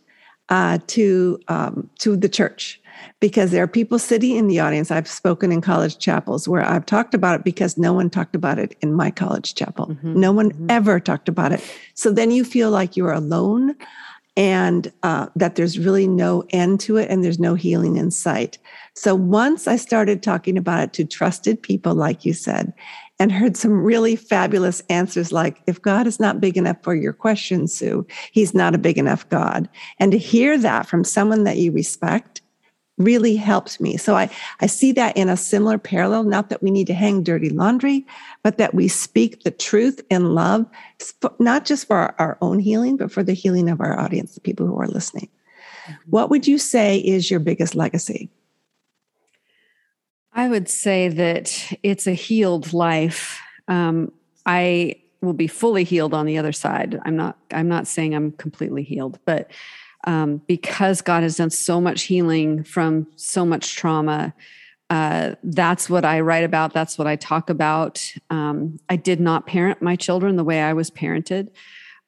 uh, 0.49 0.79
to 0.88 1.39
um, 1.47 1.88
to 1.99 2.15
the 2.15 2.29
church 2.29 2.81
because 3.19 3.51
there 3.51 3.62
are 3.62 3.67
people 3.67 3.99
sitting 3.99 4.36
in 4.36 4.47
the 4.47 4.60
audience. 4.60 4.89
I've 4.89 5.08
spoken 5.08 5.51
in 5.51 5.62
college 5.62 5.99
chapels 5.99 6.47
where 6.47 6.63
I've 6.67 6.86
talked 6.88 7.13
about 7.13 7.39
it 7.39 7.43
because 7.43 7.77
no 7.77 7.93
one 7.93 8.10
talked 8.10 8.36
about 8.36 8.58
it 8.58 8.75
in 8.81 8.93
my 8.93 9.12
college 9.12 9.53
chapel. 9.53 9.88
Mm-hmm. 9.88 10.19
No 10.19 10.31
one 10.31 10.49
mm-hmm. 10.51 10.71
ever 10.71 10.99
talked 10.99 11.29
about 11.29 11.51
it. 11.51 11.62
So 11.93 12.12
then 12.12 12.31
you 12.31 12.43
feel 12.43 12.71
like 12.71 12.97
you're 12.97 13.13
alone 13.13 13.75
and 14.38 14.91
uh, 15.04 15.28
that 15.36 15.56
there's 15.56 15.80
really 15.80 16.08
no 16.08 16.43
end 16.50 16.80
to 16.82 16.98
it 16.98 17.10
and 17.10 17.24
there's 17.24 17.39
no 17.39 17.56
healing 17.56 17.95
in 17.95 18.12
sight. 18.12 18.58
So 18.93 19.15
once 19.15 19.67
I 19.67 19.78
started 19.78 20.21
talking 20.21 20.58
about 20.58 20.84
it 20.84 20.93
to 20.93 21.06
trusted 21.06 21.62
people, 21.62 21.95
like 21.95 22.26
you 22.26 22.34
said, 22.34 22.74
and 23.17 23.32
heard 23.32 23.56
some 23.56 23.84
really 23.84 24.15
fabulous 24.15 24.82
answers 24.89 25.32
like, 25.32 25.62
if 25.67 25.82
God 25.82 26.06
is 26.06 26.19
not 26.19 26.41
big 26.41 26.58
enough 26.58 26.78
for 26.84 26.93
your 26.95 27.13
question, 27.13 27.67
Sue, 27.67 28.06
he's 28.32 28.54
not 28.54 28.76
a 28.76 28.80
big 28.80 28.98
enough 28.98 29.28
God. 29.30 29.69
And 30.00 30.12
to 30.12 30.17
hear 30.17 30.58
that 30.58 30.88
from 30.88 31.06
someone 31.06 31.45
that 31.45 31.58
you 31.58 31.71
respect 31.71 32.41
really 32.97 33.36
helped 33.36 33.81
me. 33.81 33.97
So 33.97 34.15
I, 34.15 34.29
I 34.62 34.67
see 34.67 34.91
that 34.93 35.17
in 35.17 35.27
a 35.27 35.36
similar 35.36 35.77
parallel, 35.77 36.23
not 36.23 36.49
that 36.49 36.63
we 36.63 36.71
need 36.71 36.88
to 36.88 36.93
hang 36.93 37.23
dirty 37.23 37.49
laundry, 37.49 38.05
but 38.41 38.58
that 38.58 38.73
we 38.73 38.88
speak 38.88 39.43
the 39.43 39.51
truth 39.51 40.01
in 40.10 40.34
love, 40.34 40.65
not 41.39 41.65
just 41.65 41.88
for 41.88 41.97
our, 41.97 42.15
our 42.19 42.38
own 42.41 42.60
healing, 42.60 42.95
but 42.97 43.12
for 43.12 43.23
the 43.23 43.34
healing 43.34 43.69
of 43.69 43.81
our 43.81 43.99
audience, 43.99 44.34
the 44.34 44.41
people 44.41 44.65
who 44.65 44.79
are 44.79 44.88
listening. 44.88 45.27
Mm-hmm. 45.88 45.93
What 46.10 46.29
would 46.29 46.47
you 46.47 46.58
say 46.58 46.99
is 46.99 47.29
your 47.29 47.41
biggest 47.41 47.75
legacy? 47.75 48.29
I 50.31 50.47
would 50.49 50.69
say 50.69 51.08
that 51.10 51.73
it's 51.81 52.08
a 52.08 52.13
healed 52.13 52.73
life. 52.73 53.41
Um, 53.67 54.12
I 54.45 54.95
will 55.21 55.34
be 55.34 55.47
fully 55.47 55.84
healed 55.84 56.13
on 56.13 56.25
the 56.25 56.38
other 56.38 56.51
side. 56.51 56.99
I'm 57.05 57.15
not. 57.15 57.38
I'm 57.51 57.69
not 57.69 57.88
saying 57.88 58.13
I'm 58.13 58.34
completely 58.34 58.84
healed, 58.84 59.17
but 59.25 59.49
um, 60.05 60.41
because 60.47 61.01
God 61.01 61.23
has 61.23 61.37
done 61.37 61.49
so 61.49 61.81
much 61.81 62.03
healing 62.03 62.63
from 62.63 63.07
so 63.15 63.45
much 63.45 63.75
trauma. 63.75 64.33
Uh, 64.89 65.35
that's 65.43 65.89
what 65.89 66.05
I 66.05 66.19
write 66.19 66.43
about. 66.43 66.73
That's 66.73 66.97
what 66.97 67.07
I 67.07 67.15
talk 67.15 67.49
about. 67.49 68.13
Um, 68.29 68.79
I 68.87 68.95
did 68.95 69.19
not 69.19 69.47
parent 69.47 69.81
my 69.81 69.95
children 69.95 70.35
the 70.35 70.43
way 70.43 70.61
I 70.61 70.73
was 70.73 70.91
parented. 70.91 71.49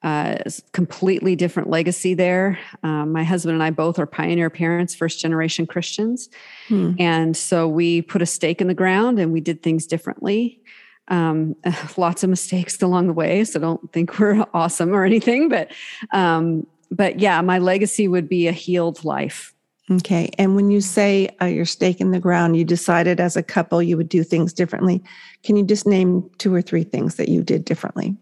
Uh, 0.03 0.37
completely 0.73 1.35
different 1.35 1.71
legacy 1.71 2.13
there. 2.13 2.59
Um, 2.83 3.11
my 3.11 3.23
husband 3.23 3.55
and 3.55 3.63
I 3.63 3.71
both 3.71 3.97
are 3.97 4.05
pioneer 4.05 4.51
parents, 4.51 4.93
first 4.93 5.19
generation 5.19 5.65
Christians. 5.65 6.29
Hmm. 6.67 6.93
And 6.99 7.35
so 7.35 7.67
we 7.67 8.03
put 8.03 8.21
a 8.21 8.27
stake 8.27 8.61
in 8.61 8.67
the 8.67 8.75
ground 8.75 9.17
and 9.17 9.33
we 9.33 9.41
did 9.41 9.63
things 9.63 9.87
differently. 9.87 10.61
Um, 11.07 11.55
lots 11.97 12.23
of 12.23 12.29
mistakes 12.29 12.79
along 12.83 13.07
the 13.07 13.13
way. 13.13 13.43
So 13.43 13.59
don't 13.59 13.91
think 13.91 14.19
we're 14.19 14.45
awesome 14.53 14.93
or 14.93 15.03
anything, 15.03 15.49
but 15.49 15.71
um, 16.11 16.67
but 16.91 17.19
yeah, 17.19 17.41
my 17.41 17.59
legacy 17.59 18.07
would 18.07 18.29
be 18.29 18.47
a 18.47 18.51
healed 18.51 19.03
life. 19.03 19.53
Okay. 19.89 20.29
And 20.37 20.55
when 20.55 20.69
you 20.69 20.81
say 20.81 21.29
uh, 21.41 21.45
your 21.45 21.65
stake 21.65 22.01
in 22.01 22.11
the 22.11 22.19
ground, 22.19 22.57
you 22.57 22.65
decided 22.65 23.21
as 23.21 23.37
a 23.37 23.43
couple 23.43 23.81
you 23.81 23.95
would 23.95 24.09
do 24.09 24.23
things 24.23 24.51
differently. 24.51 25.01
Can 25.43 25.55
you 25.55 25.63
just 25.63 25.87
name 25.87 26.29
two 26.37 26.53
or 26.53 26.61
three 26.61 26.83
things 26.83 27.15
that 27.15 27.29
you 27.29 27.41
did 27.41 27.63
differently? 27.63 28.17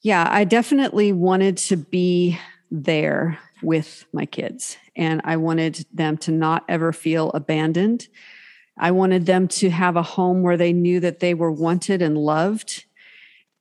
Yeah, 0.00 0.26
I 0.28 0.42
definitely 0.42 1.12
wanted 1.12 1.56
to 1.58 1.76
be 1.76 2.36
there 2.72 3.38
with 3.62 4.04
my 4.12 4.26
kids, 4.26 4.76
and 4.96 5.20
I 5.22 5.36
wanted 5.36 5.86
them 5.92 6.16
to 6.18 6.32
not 6.32 6.64
ever 6.68 6.92
feel 6.92 7.30
abandoned. 7.30 8.08
I 8.76 8.90
wanted 8.90 9.26
them 9.26 9.46
to 9.48 9.70
have 9.70 9.94
a 9.94 10.02
home 10.02 10.42
where 10.42 10.56
they 10.56 10.72
knew 10.72 10.98
that 10.98 11.20
they 11.20 11.34
were 11.34 11.52
wanted 11.52 12.02
and 12.02 12.18
loved 12.18 12.84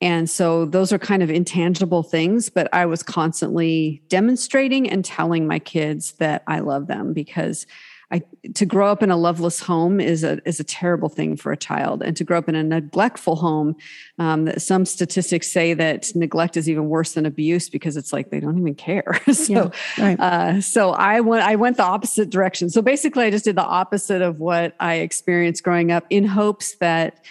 and 0.02 0.30
so 0.30 0.66
those 0.66 0.92
are 0.92 1.00
kind 1.00 1.22
of 1.22 1.30
intangible 1.30 2.02
things, 2.02 2.50
but 2.50 2.68
I 2.74 2.86
was 2.88 3.04
constantly 3.04 4.02
demonstrating 4.10 4.90
and 4.90 5.06
telling 5.06 5.48
my 5.48 5.60
kids 5.60 6.14
that 6.14 6.44
I 6.48 6.60
love 6.60 6.88
them 6.88 7.14
because 7.14 7.68
I, 8.12 8.24
to 8.56 8.66
grow 8.66 8.92
up 8.92 9.02
in 9.02 9.10
a 9.10 9.16
loveless 9.16 9.62
home 9.62 10.02
is 10.02 10.24
a 10.24 10.46
is 10.46 10.60
a 10.60 10.66
terrible 10.66 11.08
thing 11.08 11.38
for 11.38 11.54
a 11.54 11.58
child, 11.58 12.04
and 12.04 12.16
to 12.18 12.26
grow 12.26 12.40
up 12.40 12.50
in 12.50 12.56
a 12.56 12.64
neglectful 12.64 13.38
home, 13.38 13.78
um, 14.20 14.52
some 14.60 14.86
statistics 14.86 15.50
say 15.50 15.74
that 15.74 16.14
neglect 16.14 16.58
is 16.58 16.70
even 16.70 16.90
worse 16.90 17.14
than 17.14 17.26
abuse 17.26 17.70
because 17.70 17.96
it's 17.96 18.12
like 18.12 18.30
they 18.30 18.42
don't 18.42 18.58
even 18.58 18.76
care. 18.76 19.22
so, 19.32 19.72
yeah, 19.98 20.06
right. 20.06 20.20
uh, 20.20 20.60
so 20.60 20.92
I 20.92 21.22
went 21.22 21.44
I 21.44 21.56
went 21.56 21.78
the 21.78 21.84
opposite 21.84 22.30
direction. 22.30 22.70
So 22.70 22.82
basically, 22.82 23.24
I 23.24 23.30
just 23.30 23.46
did 23.46 23.56
the 23.56 23.64
opposite 23.64 24.22
of 24.22 24.40
what 24.40 24.76
I 24.82 24.96
experienced 24.96 25.64
growing 25.64 25.92
up, 25.94 26.06
in 26.10 26.26
hopes 26.26 26.76
that 26.82 27.24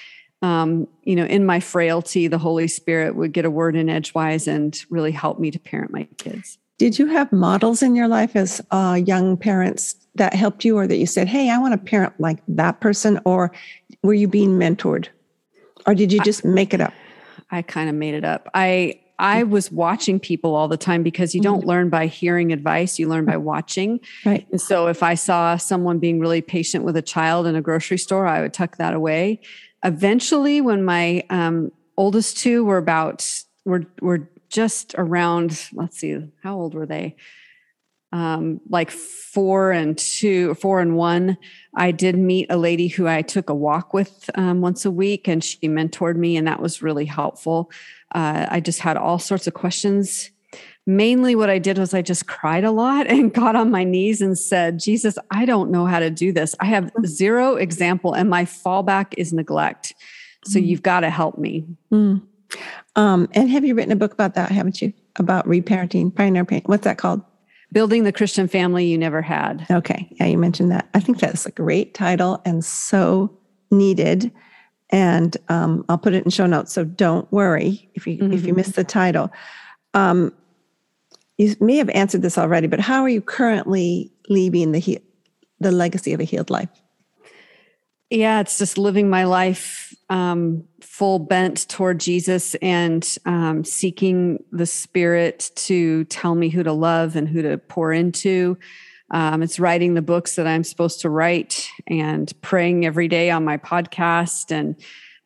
um, 0.43 0.89
you 1.05 1.15
know, 1.15 1.25
in 1.25 1.45
my 1.45 1.61
frailty, 1.61 2.27
the 2.27 2.39
Holy 2.39 2.67
Spirit 2.67 3.15
would 3.17 3.33
get 3.33 3.45
a 3.45 3.51
word 3.51 3.77
in 3.77 3.89
edgewise 3.89 4.47
and 4.47 4.79
really 4.89 5.13
help 5.13 5.39
me 5.39 5.51
to 5.51 5.59
parent 5.59 5.93
my 5.93 6.05
kids. 6.17 6.59
Did 6.79 6.99
you 6.99 7.07
have 7.07 7.31
models 7.31 7.83
in 7.83 7.95
your 7.95 8.09
life 8.09 8.35
as 8.35 8.61
uh, 8.71 8.99
young 9.05 9.37
parents 9.37 9.97
that 10.15 10.33
helped 10.33 10.65
you, 10.65 10.79
or 10.79 10.87
that 10.87 10.97
you 10.97 11.07
said, 11.07 11.29
"Hey, 11.29 11.51
I 11.51 11.59
want 11.59 11.73
to 11.73 11.79
parent 11.79 12.15
like 12.19 12.39
that 12.49 12.81
person," 12.81 13.21
or 13.25 13.53
were 14.03 14.15
you 14.15 14.27
being 14.27 14.59
mentored, 14.59 15.09
or 15.87 15.95
did 15.95 16.11
you 16.11 16.21
just 16.21 16.45
I, 16.45 16.49
make 16.49 16.73
it 16.73 16.81
up? 16.81 16.95
I 17.51 17.61
kind 17.61 17.91
of 17.91 17.95
made 17.95 18.15
it 18.15 18.25
up. 18.25 18.49
I 18.55 18.99
I 19.19 19.43
was 19.43 19.71
watching 19.71 20.19
people 20.19 20.55
all 20.55 20.69
the 20.69 20.79
time 20.79 21.03
because 21.03 21.35
you 21.35 21.43
don't 21.43 21.61
mm-hmm. 21.61 21.69
learn 21.69 21.89
by 21.91 22.07
hearing 22.07 22.51
advice, 22.51 22.99
you 22.99 23.07
learn 23.07 23.27
by 23.27 23.37
watching. 23.37 24.01
Right. 24.25 24.47
And 24.51 24.59
so 24.59 24.87
if 24.87 25.03
I 25.03 25.15
saw 25.15 25.59
someone 25.59 25.99
being 25.99 26.19
really 26.19 26.41
patient 26.41 26.87
with 26.87 26.97
a 26.97 27.03
child 27.03 27.47
in 27.47 27.55
a 27.55 27.61
grocery 27.61 27.99
store, 27.99 28.27
I 28.27 28.41
would 28.41 28.55
tuck 28.55 28.79
that 28.79 28.95
away 28.95 29.41
eventually 29.85 30.61
when 30.61 30.85
my 30.85 31.25
um, 31.31 31.73
oldest 31.97 32.39
two 32.39 32.65
were 32.65 32.79
about 32.79 33.27
were 33.65 33.85
were 34.01 34.29
just 34.49 34.95
around, 34.99 35.69
let's 35.73 35.99
see, 35.99 36.19
how 36.43 36.57
old 36.57 36.75
were 36.75 36.87
they? 36.87 37.17
Um, 38.13 38.61
like 38.69 38.91
four 38.91 39.71
and 39.71 39.97
two, 39.97 40.55
four 40.55 40.81
and 40.81 40.97
one, 40.97 41.39
I 41.77 41.93
did 41.93 42.19
meet 42.19 42.49
a 42.51 42.57
lady 42.57 42.89
who 42.89 43.07
I 43.07 43.23
took 43.23 43.49
a 43.49 43.55
walk 43.55 43.95
with 43.95 44.29
um, 44.35 44.61
once 44.61 44.85
a 44.85 44.91
week, 44.91 45.29
and 45.29 45.45
she 45.45 45.59
mentored 45.69 46.17
me, 46.17 46.37
and 46.37 46.49
that 46.49 46.61
was 46.61 46.83
really 46.83 47.05
helpful. 47.05 47.71
Uh, 48.13 48.47
I 48.51 48.59
just 48.59 48.81
had 48.81 48.97
all 48.97 49.21
sorts 49.21 49.47
of 49.47 49.55
questions 49.55 50.31
mainly 50.97 51.35
what 51.35 51.51
I 51.51 51.59
did 51.59 51.79
was 51.79 51.95
I 51.95 52.03
just 52.03 52.27
cried 52.27 52.65
a 52.65 52.71
lot 52.71 53.07
and 53.09 53.33
got 53.33 53.57
on 53.57 53.71
my 53.71 53.85
knees 53.85 54.21
and 54.21 54.39
said, 54.39 54.79
Jesus, 54.79 55.19
I 55.31 55.45
don't 55.45 55.71
know 55.71 55.87
how 55.87 55.99
to 55.99 56.11
do 56.11 56.33
this. 56.33 56.55
I 56.61 56.67
have 56.67 56.93
mm. 56.93 57.07
zero 57.07 57.57
example, 57.57 58.15
and 58.15 58.29
my 58.29 58.45
fallback 58.45 59.15
is 59.17 59.33
neglect. 59.33 59.95
So 60.45 60.59
mm. 60.59 60.67
you've 60.67 60.83
got 60.83 61.01
to 61.01 61.11
help 61.11 61.39
me. 61.39 61.67
Mm. 61.93 62.23
Um, 62.97 63.29
and 63.33 63.51
have 63.51 63.65
you 63.65 63.75
written 63.75 63.93
a 63.93 63.97
book 63.97 64.13
about 64.13 64.35
that, 64.35 64.51
haven't 64.51 64.83
you? 64.83 64.93
About 65.17 65.47
reparenting, 65.47 66.15
pioneer 66.15 66.45
parenting. 66.45 66.69
What's 66.69 66.85
that 66.85 66.99
called? 66.99 67.23
Building 67.73 68.03
the 68.03 68.13
Christian 68.13 68.49
Family 68.49 68.87
You 68.87 68.99
Never 68.99 69.23
Had. 69.23 69.65
Okay. 69.71 70.09
Yeah, 70.19 70.27
you 70.27 70.39
mentioned 70.39 70.73
that. 70.73 70.89
I 70.93 70.99
think 70.99 71.21
that's 71.21 71.47
a 71.47 71.53
great 71.53 71.95
title 71.95 72.43
and 72.45 72.65
so 72.65 73.37
needed. 73.71 74.33
And 74.91 75.37
um, 75.49 75.85
I'll 75.89 75.99
put 75.99 76.15
it 76.15 76.25
in 76.25 76.31
show 76.31 76.47
notes. 76.47 76.73
So 76.73 76.83
don't 76.83 77.31
worry 77.31 77.89
if 77.95 78.09
you 78.09 78.19
mm-hmm. 78.19 78.33
if 78.33 78.41
you 78.41 78.49
mm-hmm. 78.49 78.57
miss 78.57 78.71
the 78.71 78.83
title. 78.83 79.31
Um, 79.95 80.33
you 81.41 81.57
may 81.59 81.77
have 81.77 81.89
answered 81.91 82.21
this 82.21 82.37
already, 82.37 82.67
but 82.67 82.81
how 82.81 83.03
are 83.03 83.09
you 83.09 83.23
currently 83.23 84.13
leaving 84.29 84.73
the 84.73 84.79
he- 84.79 85.01
the 85.59 85.73
legacy 85.73 86.13
of 86.13 86.21
a 86.21 86.25
healed 86.25 86.51
life? 86.51 86.69
Yeah, 88.11 88.41
it's 88.41 88.59
just 88.59 88.77
living 88.77 89.09
my 89.09 89.25
life 89.25 89.95
um, 90.11 90.65
full 90.83 91.19
bent 91.19 91.67
toward 91.69 91.99
Jesus 91.99 92.57
and 92.57 93.17
um, 93.25 93.65
seeking 93.65 94.45
the 94.53 94.67
Spirit 94.67 95.51
to 95.55 96.05
tell 96.05 96.35
me 96.35 96.51
who 96.51 96.63
to 96.63 96.73
love 96.73 97.17
and 97.17 97.27
who 97.27 97.41
to 97.41 97.57
pour 97.57 97.91
into. 97.91 98.59
Um, 99.11 99.43
it's 99.43 99.59
writing 99.59 99.95
the 99.95 100.03
books 100.03 100.37
that 100.37 100.47
I'm 100.47 100.63
supposed 100.63 101.01
to 101.01 101.09
write 101.09 101.71
and 101.87 102.31
praying 102.43 102.85
every 102.85 103.09
day 103.09 103.31
on 103.31 103.47
my 103.47 103.57
podcast 103.57 104.53
and 104.53 104.77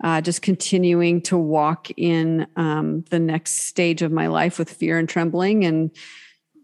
uh, 0.04 0.20
just 0.20 0.42
continuing 0.42 1.22
to 1.22 1.36
walk 1.36 1.88
in 1.96 2.46
um, 2.56 3.00
the 3.08 3.18
next 3.18 3.62
stage 3.62 4.02
of 4.02 4.12
my 4.12 4.26
life 4.26 4.58
with 4.58 4.70
fear 4.70 4.98
and 4.98 5.08
trembling 5.08 5.64
and 5.64 5.90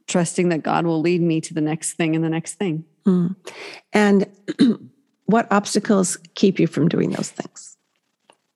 trusting 0.06 0.50
that 0.50 0.62
God 0.62 0.84
will 0.84 1.00
lead 1.00 1.22
me 1.22 1.40
to 1.40 1.54
the 1.54 1.62
next 1.62 1.94
thing 1.94 2.14
and 2.14 2.22
the 2.22 2.28
next 2.28 2.54
thing. 2.54 2.84
Mm. 3.06 3.34
And 3.94 4.26
what 5.24 5.50
obstacles 5.50 6.18
keep 6.34 6.60
you 6.60 6.66
from 6.66 6.88
doing 6.88 7.10
those 7.12 7.30
things? 7.30 7.78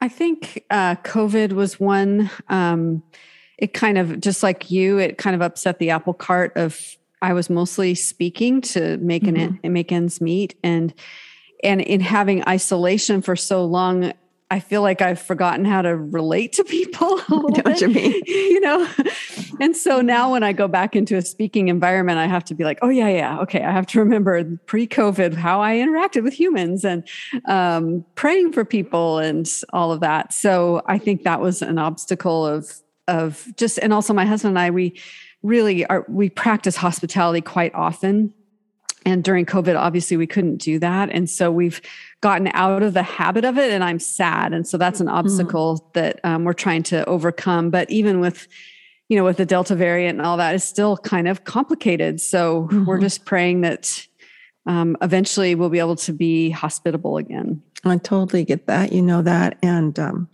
I 0.03 0.09
think 0.09 0.63
uh, 0.71 0.97
COVID 0.97 1.53
was 1.53 1.81
one. 1.81 2.31
Um, 2.51 3.03
it 3.57 3.73
kind 3.73 3.97
of, 3.97 4.21
just 4.21 4.43
like 4.43 4.71
you, 4.71 4.99
it 4.99 5.17
kind 5.17 5.35
of 5.35 5.41
upset 5.41 5.79
the 5.79 5.91
apple 5.91 6.13
cart 6.13 6.53
of 6.57 6.79
I 7.23 7.33
was 7.33 7.49
mostly 7.49 7.95
speaking 7.95 8.61
to 8.61 8.99
make 8.99 9.23
mm-hmm. 9.23 9.57
an 9.65 9.73
make 9.73 9.91
ends 9.91 10.21
meet 10.21 10.59
and 10.63 10.93
and 11.63 11.81
in 11.81 12.01
having 12.01 12.47
isolation 12.47 13.23
for 13.23 13.35
so 13.35 13.65
long 13.65 14.13
I 14.55 14.61
feel 14.61 14.83
like 14.83 15.03
I've 15.03 15.21
forgotten 15.21 15.65
how 15.65 15.83
to 15.83 15.97
relate 15.97 16.53
to 16.53 16.63
people. 16.63 17.19
Don't 17.29 17.81
you 17.81 17.89
mean? 17.89 18.23
You 18.27 18.61
know? 18.61 18.89
And 19.61 19.77
so 19.77 20.01
now 20.01 20.31
when 20.31 20.45
I 20.45 20.53
go 20.53 20.69
back 20.69 20.95
into 20.95 21.17
a 21.17 21.23
speaking 21.23 21.67
environment, 21.67 22.19
I 22.19 22.27
have 22.27 22.45
to 22.45 22.55
be 22.55 22.63
like, 22.63 22.79
oh, 22.81 22.89
yeah, 22.89 23.09
yeah. 23.09 23.41
Okay. 23.41 23.63
I 23.63 23.73
have 23.73 23.87
to 23.89 23.99
remember 23.99 24.45
pre 24.67 24.87
COVID 24.87 25.35
how 25.35 25.61
I 25.61 25.75
interacted 25.75 26.23
with 26.23 26.35
humans 26.35 26.85
and 26.85 27.03
um, 27.47 28.05
praying 28.15 28.53
for 28.53 28.65
people 28.65 29.19
and 29.19 29.51
all 29.73 29.91
of 29.91 29.99
that. 30.01 30.33
So 30.33 30.83
I 30.87 30.99
think 30.99 31.25
that 31.25 31.41
was 31.41 31.61
an 31.61 31.79
obstacle 31.79 32.47
of, 32.47 32.73
of 33.09 33.53
just, 33.57 33.79
and 33.79 33.93
also 33.93 34.13
my 34.13 34.25
husband 34.25 34.51
and 34.51 34.59
I, 34.61 34.71
we 34.71 34.97
really 35.43 35.85
are, 35.87 36.07
we 36.09 36.31
practice 36.31 36.77
hospitality 36.77 37.41
quite 37.41 37.75
often 37.75 38.33
and 39.05 39.25
during 39.25 39.45
covid 39.47 39.79
obviously 39.79 40.17
we 40.17 40.27
couldn't 40.27 40.57
do 40.57 40.79
that 40.79 41.11
and 41.11 41.29
so 41.29 41.51
we've 41.51 41.81
gotten 42.21 42.49
out 42.55 42.83
of 42.83 42.95
the 42.95 43.03
habit 43.03 43.45
of 43.45 43.59
it 43.59 43.71
and 43.71 43.85
i'm 43.85 43.99
sad 43.99 44.53
and 44.53 44.67
so 44.67 44.77
that's 44.77 45.01
an 45.01 45.07
mm-hmm. 45.07 45.17
obstacle 45.17 45.77
mm-hmm. 45.77 45.91
that 45.93 46.21
um, 46.25 46.45
we're 46.45 46.53
trying 46.53 46.83
to 46.83 47.05
overcome 47.07 47.71
but 47.71 47.91
even 47.91 48.21
with 48.21 48.49
you 49.09 49.17
know 49.17 49.25
with 49.25 49.37
the 49.37 49.47
delta 49.47 49.75
variant 49.75 50.19
and 50.19 50.27
all 50.27 50.37
that 50.37 50.55
is 50.55 50.65
still 50.65 50.97
kind 50.97 51.29
of 51.29 51.45
complicated 51.45 52.21
so 52.21 52.65
mm-hmm. 52.65 52.85
we're 52.85 53.01
just 53.01 53.25
praying 53.25 53.61
that 53.61 54.07
um, 54.67 54.97
eventually 55.03 55.55
we'll 55.55 55.69
be 55.69 55.79
able 55.79 55.97
to 55.97 56.13
be 56.13 56.51
hospitable 56.51 57.17
again 57.19 57.63
i 57.85 57.97
totally 57.99 58.45
get 58.45 58.67
that 58.67 58.93
you 58.93 59.03
know 59.03 59.23
that 59.23 59.59
and 59.63 59.99
um, 59.99 60.29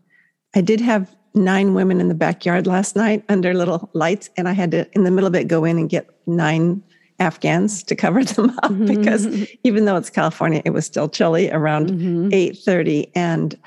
i 0.54 0.60
did 0.60 0.80
have 0.80 1.14
nine 1.32 1.74
women 1.74 2.00
in 2.00 2.08
the 2.08 2.14
backyard 2.14 2.66
last 2.66 2.96
night 2.96 3.24
under 3.28 3.54
little 3.54 3.88
lights 3.92 4.30
and 4.36 4.48
i 4.48 4.52
had 4.52 4.70
to 4.70 4.86
in 4.92 5.04
the 5.04 5.10
middle 5.10 5.28
of 5.28 5.34
it 5.34 5.48
go 5.48 5.64
in 5.64 5.78
and 5.78 5.88
get 5.88 6.08
nine 6.26 6.82
Afghans 7.20 7.82
to 7.84 7.94
cover 7.94 8.24
them 8.24 8.50
up 8.62 8.72
mm-hmm. 8.72 8.86
because 8.86 9.48
even 9.62 9.84
though 9.84 9.96
it's 9.96 10.10
California, 10.10 10.62
it 10.64 10.70
was 10.70 10.86
still 10.86 11.08
chilly 11.08 11.50
around 11.50 11.90
mm-hmm. 11.90 12.28
8:30 12.30 13.10
and 13.14 13.58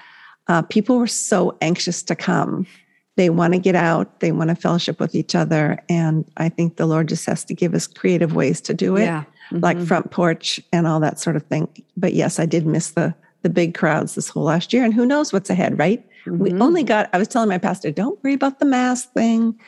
uh, 0.48 0.62
people 0.63 0.98
were 0.98 1.08
so 1.08 1.56
anxious 1.62 2.04
to 2.04 2.16
come. 2.16 2.68
They 3.16 3.30
want 3.30 3.54
to 3.54 3.60
get 3.60 3.76
out, 3.76 4.20
they 4.20 4.32
want 4.32 4.50
to 4.50 4.56
fellowship 4.56 5.00
with 5.00 5.16
each 5.16 5.36
other 5.36 5.82
and 5.88 6.26
I 6.38 6.50
think 6.50 6.78
the 6.78 6.88
Lord 6.88 7.08
just 7.08 7.26
has 7.28 7.46
to 7.46 7.54
give 7.54 7.74
us 7.74 7.88
creative 7.88 8.36
ways 8.36 8.60
to 8.62 8.74
do 8.74 8.98
it. 8.98 9.04
Yeah. 9.04 9.24
Mm-hmm. 9.52 9.60
Like 9.60 9.80
front 9.80 10.10
porch 10.12 10.60
and 10.72 10.88
all 10.88 11.00
that 11.02 11.20
sort 11.20 11.36
of 11.36 11.44
thing. 11.44 11.68
But 11.96 12.13
yes, 12.13 12.39
I 12.39 12.46
did 12.46 12.66
miss 12.66 12.92
the 12.92 13.13
the 13.44 13.50
big 13.50 13.76
crowds 13.76 14.16
this 14.16 14.30
whole 14.30 14.44
last 14.44 14.74
year 14.74 14.84
and 14.84 14.94
who 14.94 15.06
knows 15.06 15.34
what's 15.34 15.50
ahead, 15.50 15.78
right? 15.78 16.04
We 16.26 16.52
mm-hmm. 16.52 16.62
only 16.62 16.84
got 16.84 17.10
I 17.13 17.18
was 17.18 17.28
telling 17.28 17.50
my 17.50 17.58
pastor, 17.58 17.92
don't 17.92 18.22
worry 18.24 18.34
about 18.34 18.60
the 18.60 18.66
mask 18.66 19.12
thing 19.13 19.60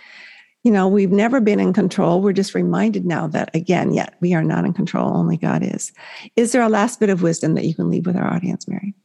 you 0.65 0.71
know, 0.71 0.87
we've 0.87 1.11
never 1.11 1.39
been 1.39 1.59
in 1.59 1.73
control. 1.73 2.21
We're 2.21 2.33
just 2.33 2.55
reminded 2.55 3.05
now 3.05 3.27
that, 3.27 3.55
again, 3.55 3.93
yet 3.93 4.15
we 4.19 4.33
are 4.33 4.43
not 4.43 4.65
in 4.65 4.73
control. 4.73 5.15
Only 5.15 5.37
God 5.37 5.61
is. 5.61 5.93
Is 6.35 6.53
there 6.53 6.63
a 6.63 6.69
last 6.69 6.99
bit 6.99 7.11
of 7.11 7.21
wisdom 7.21 7.53
that 7.53 7.65
you 7.65 7.75
can 7.75 7.91
leave 7.91 8.07
with 8.07 8.15
our 8.15 8.25
audience, 8.25 8.67
Mary? 8.67 8.95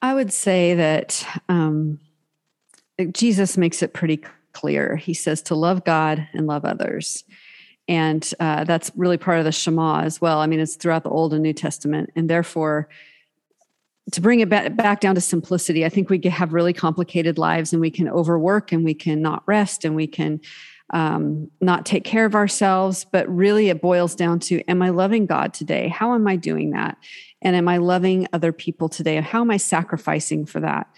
I 0.00 0.14
would 0.14 0.32
say 0.32 0.74
that 0.74 1.26
um, 1.48 1.98
Jesus 3.10 3.58
makes 3.58 3.82
it 3.82 3.92
pretty 3.92 4.22
clear. 4.52 4.94
He 4.94 5.14
says 5.14 5.42
to 5.42 5.56
love 5.56 5.84
God 5.84 6.28
and 6.32 6.46
love 6.46 6.64
others. 6.64 7.24
And 7.88 8.32
uh, 8.38 8.62
that's 8.62 8.92
really 8.94 9.18
part 9.18 9.40
of 9.40 9.44
the 9.44 9.50
Shema 9.50 10.02
as 10.02 10.20
well. 10.20 10.38
I 10.38 10.46
mean, 10.46 10.60
it's 10.60 10.76
throughout 10.76 11.02
the 11.02 11.10
Old 11.10 11.34
and 11.34 11.42
New 11.42 11.52
Testament. 11.52 12.10
And 12.14 12.30
therefore, 12.30 12.88
to 14.12 14.20
bring 14.20 14.40
it 14.40 14.48
back, 14.48 15.00
down 15.00 15.14
to 15.14 15.20
simplicity, 15.20 15.84
I 15.84 15.88
think 15.88 16.08
we 16.08 16.20
have 16.28 16.52
really 16.52 16.72
complicated 16.72 17.38
lives 17.38 17.72
and 17.72 17.80
we 17.80 17.90
can 17.90 18.08
overwork 18.08 18.72
and 18.72 18.84
we 18.84 18.94
can 18.94 19.20
not 19.20 19.42
rest 19.46 19.84
and 19.84 19.96
we 19.96 20.06
can 20.06 20.40
um, 20.90 21.50
not 21.60 21.86
take 21.86 22.04
care 22.04 22.26
of 22.26 22.34
ourselves. 22.34 23.06
But 23.10 23.28
really, 23.28 23.70
it 23.70 23.80
boils 23.80 24.14
down 24.14 24.38
to 24.40 24.62
Am 24.70 24.82
I 24.82 24.90
loving 24.90 25.26
God 25.26 25.54
today? 25.54 25.88
How 25.88 26.14
am 26.14 26.28
I 26.28 26.36
doing 26.36 26.70
that? 26.70 26.98
And 27.40 27.56
am 27.56 27.68
I 27.68 27.78
loving 27.78 28.28
other 28.32 28.52
people 28.52 28.88
today? 28.88 29.20
How 29.20 29.40
am 29.40 29.50
I 29.50 29.56
sacrificing 29.56 30.46
for 30.46 30.60
that? 30.60 30.88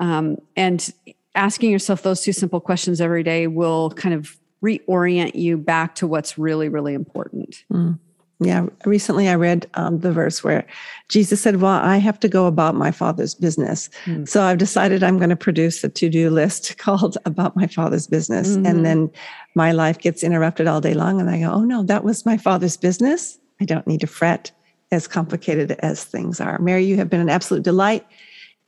Um, 0.00 0.38
and 0.56 0.90
asking 1.34 1.70
yourself 1.70 2.02
those 2.02 2.22
two 2.22 2.32
simple 2.32 2.60
questions 2.60 3.00
every 3.00 3.22
day 3.22 3.46
will 3.46 3.90
kind 3.90 4.14
of 4.14 4.36
reorient 4.62 5.34
you 5.34 5.56
back 5.58 5.94
to 5.96 6.06
what's 6.06 6.38
really, 6.38 6.68
really 6.68 6.94
important. 6.94 7.64
Mm. 7.72 7.98
Yeah, 8.44 8.66
recently 8.84 9.28
I 9.28 9.34
read 9.34 9.68
um, 9.74 10.00
the 10.00 10.12
verse 10.12 10.42
where 10.42 10.66
Jesus 11.08 11.40
said, 11.40 11.60
Well, 11.60 11.72
I 11.72 11.98
have 11.98 12.18
to 12.20 12.28
go 12.28 12.46
about 12.46 12.74
my 12.74 12.90
father's 12.90 13.34
business. 13.34 13.90
Mm. 14.04 14.28
So 14.28 14.42
I've 14.42 14.58
decided 14.58 15.02
I'm 15.02 15.18
going 15.18 15.30
to 15.30 15.36
produce 15.36 15.82
a 15.84 15.88
to 15.88 16.08
do 16.08 16.30
list 16.30 16.76
called 16.78 17.18
About 17.24 17.56
My 17.56 17.66
Father's 17.66 18.06
Business. 18.06 18.50
Mm-hmm. 18.50 18.66
And 18.66 18.86
then 18.86 19.10
my 19.54 19.72
life 19.72 19.98
gets 19.98 20.22
interrupted 20.22 20.66
all 20.66 20.80
day 20.80 20.94
long. 20.94 21.20
And 21.20 21.28
I 21.28 21.40
go, 21.40 21.50
Oh, 21.52 21.64
no, 21.64 21.82
that 21.84 22.04
was 22.04 22.24
my 22.26 22.36
father's 22.36 22.76
business. 22.76 23.38
I 23.60 23.64
don't 23.64 23.86
need 23.86 24.00
to 24.00 24.06
fret 24.06 24.50
as 24.90 25.08
complicated 25.08 25.72
as 25.80 26.04
things 26.04 26.40
are. 26.40 26.58
Mary, 26.58 26.84
you 26.84 26.96
have 26.96 27.08
been 27.08 27.20
an 27.20 27.30
absolute 27.30 27.62
delight 27.62 28.06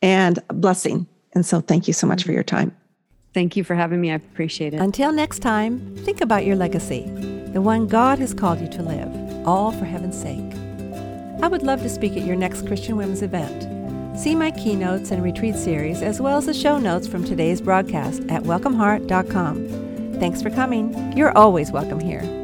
and 0.03 0.39
a 0.49 0.55
blessing. 0.55 1.07
And 1.35 1.45
so 1.45 1.61
thank 1.61 1.87
you 1.87 1.93
so 1.93 2.07
much 2.07 2.25
for 2.25 2.33
your 2.33 2.43
time. 2.43 2.75
Thank 3.35 3.57
you 3.57 3.65
for 3.65 3.75
having 3.75 4.01
me. 4.01 4.13
I 4.13 4.15
appreciate 4.15 4.75
it. 4.75 4.81
Until 4.81 5.13
next 5.13 5.41
time, 5.41 5.97
think 5.97 6.21
about 6.21 6.47
your 6.47 6.57
legacy, 6.57 7.03
the 7.53 7.61
one 7.61 7.89
God 7.89 8.21
has 8.21 8.33
called 8.33 8.61
you 8.61 8.69
to 8.69 8.83
live 8.83 9.24
all 9.45 9.73
for 9.73 9.85
heaven's 9.85 10.21
sake. 10.21 10.53
I 11.43 11.49
would 11.49 11.63
love 11.63 11.83
to 11.83 11.89
speak 11.89 12.17
at 12.17 12.25
your 12.25 12.37
next 12.37 12.67
Christian 12.67 12.97
Women's 12.97 13.23
event. 13.23 14.19
See 14.19 14.35
my 14.35 14.51
keynotes 14.53 15.11
and 15.11 15.23
retreat 15.23 15.57
series, 15.57 16.03
as 16.03 16.21
well 16.21 16.39
as 16.39 16.47
the 16.47 16.55
show 16.55 16.79
notes 16.79 17.09
from 17.09 17.25
today's 17.25 17.61
broadcast 17.61 18.23
at 18.29 18.45
welcomeheart.com. 18.45 20.19
Thanks 20.21 20.41
for 20.41 20.51
coming. 20.51 21.17
You're 21.17 21.37
always 21.37 21.73
welcome 21.73 22.01
here. 22.01 22.44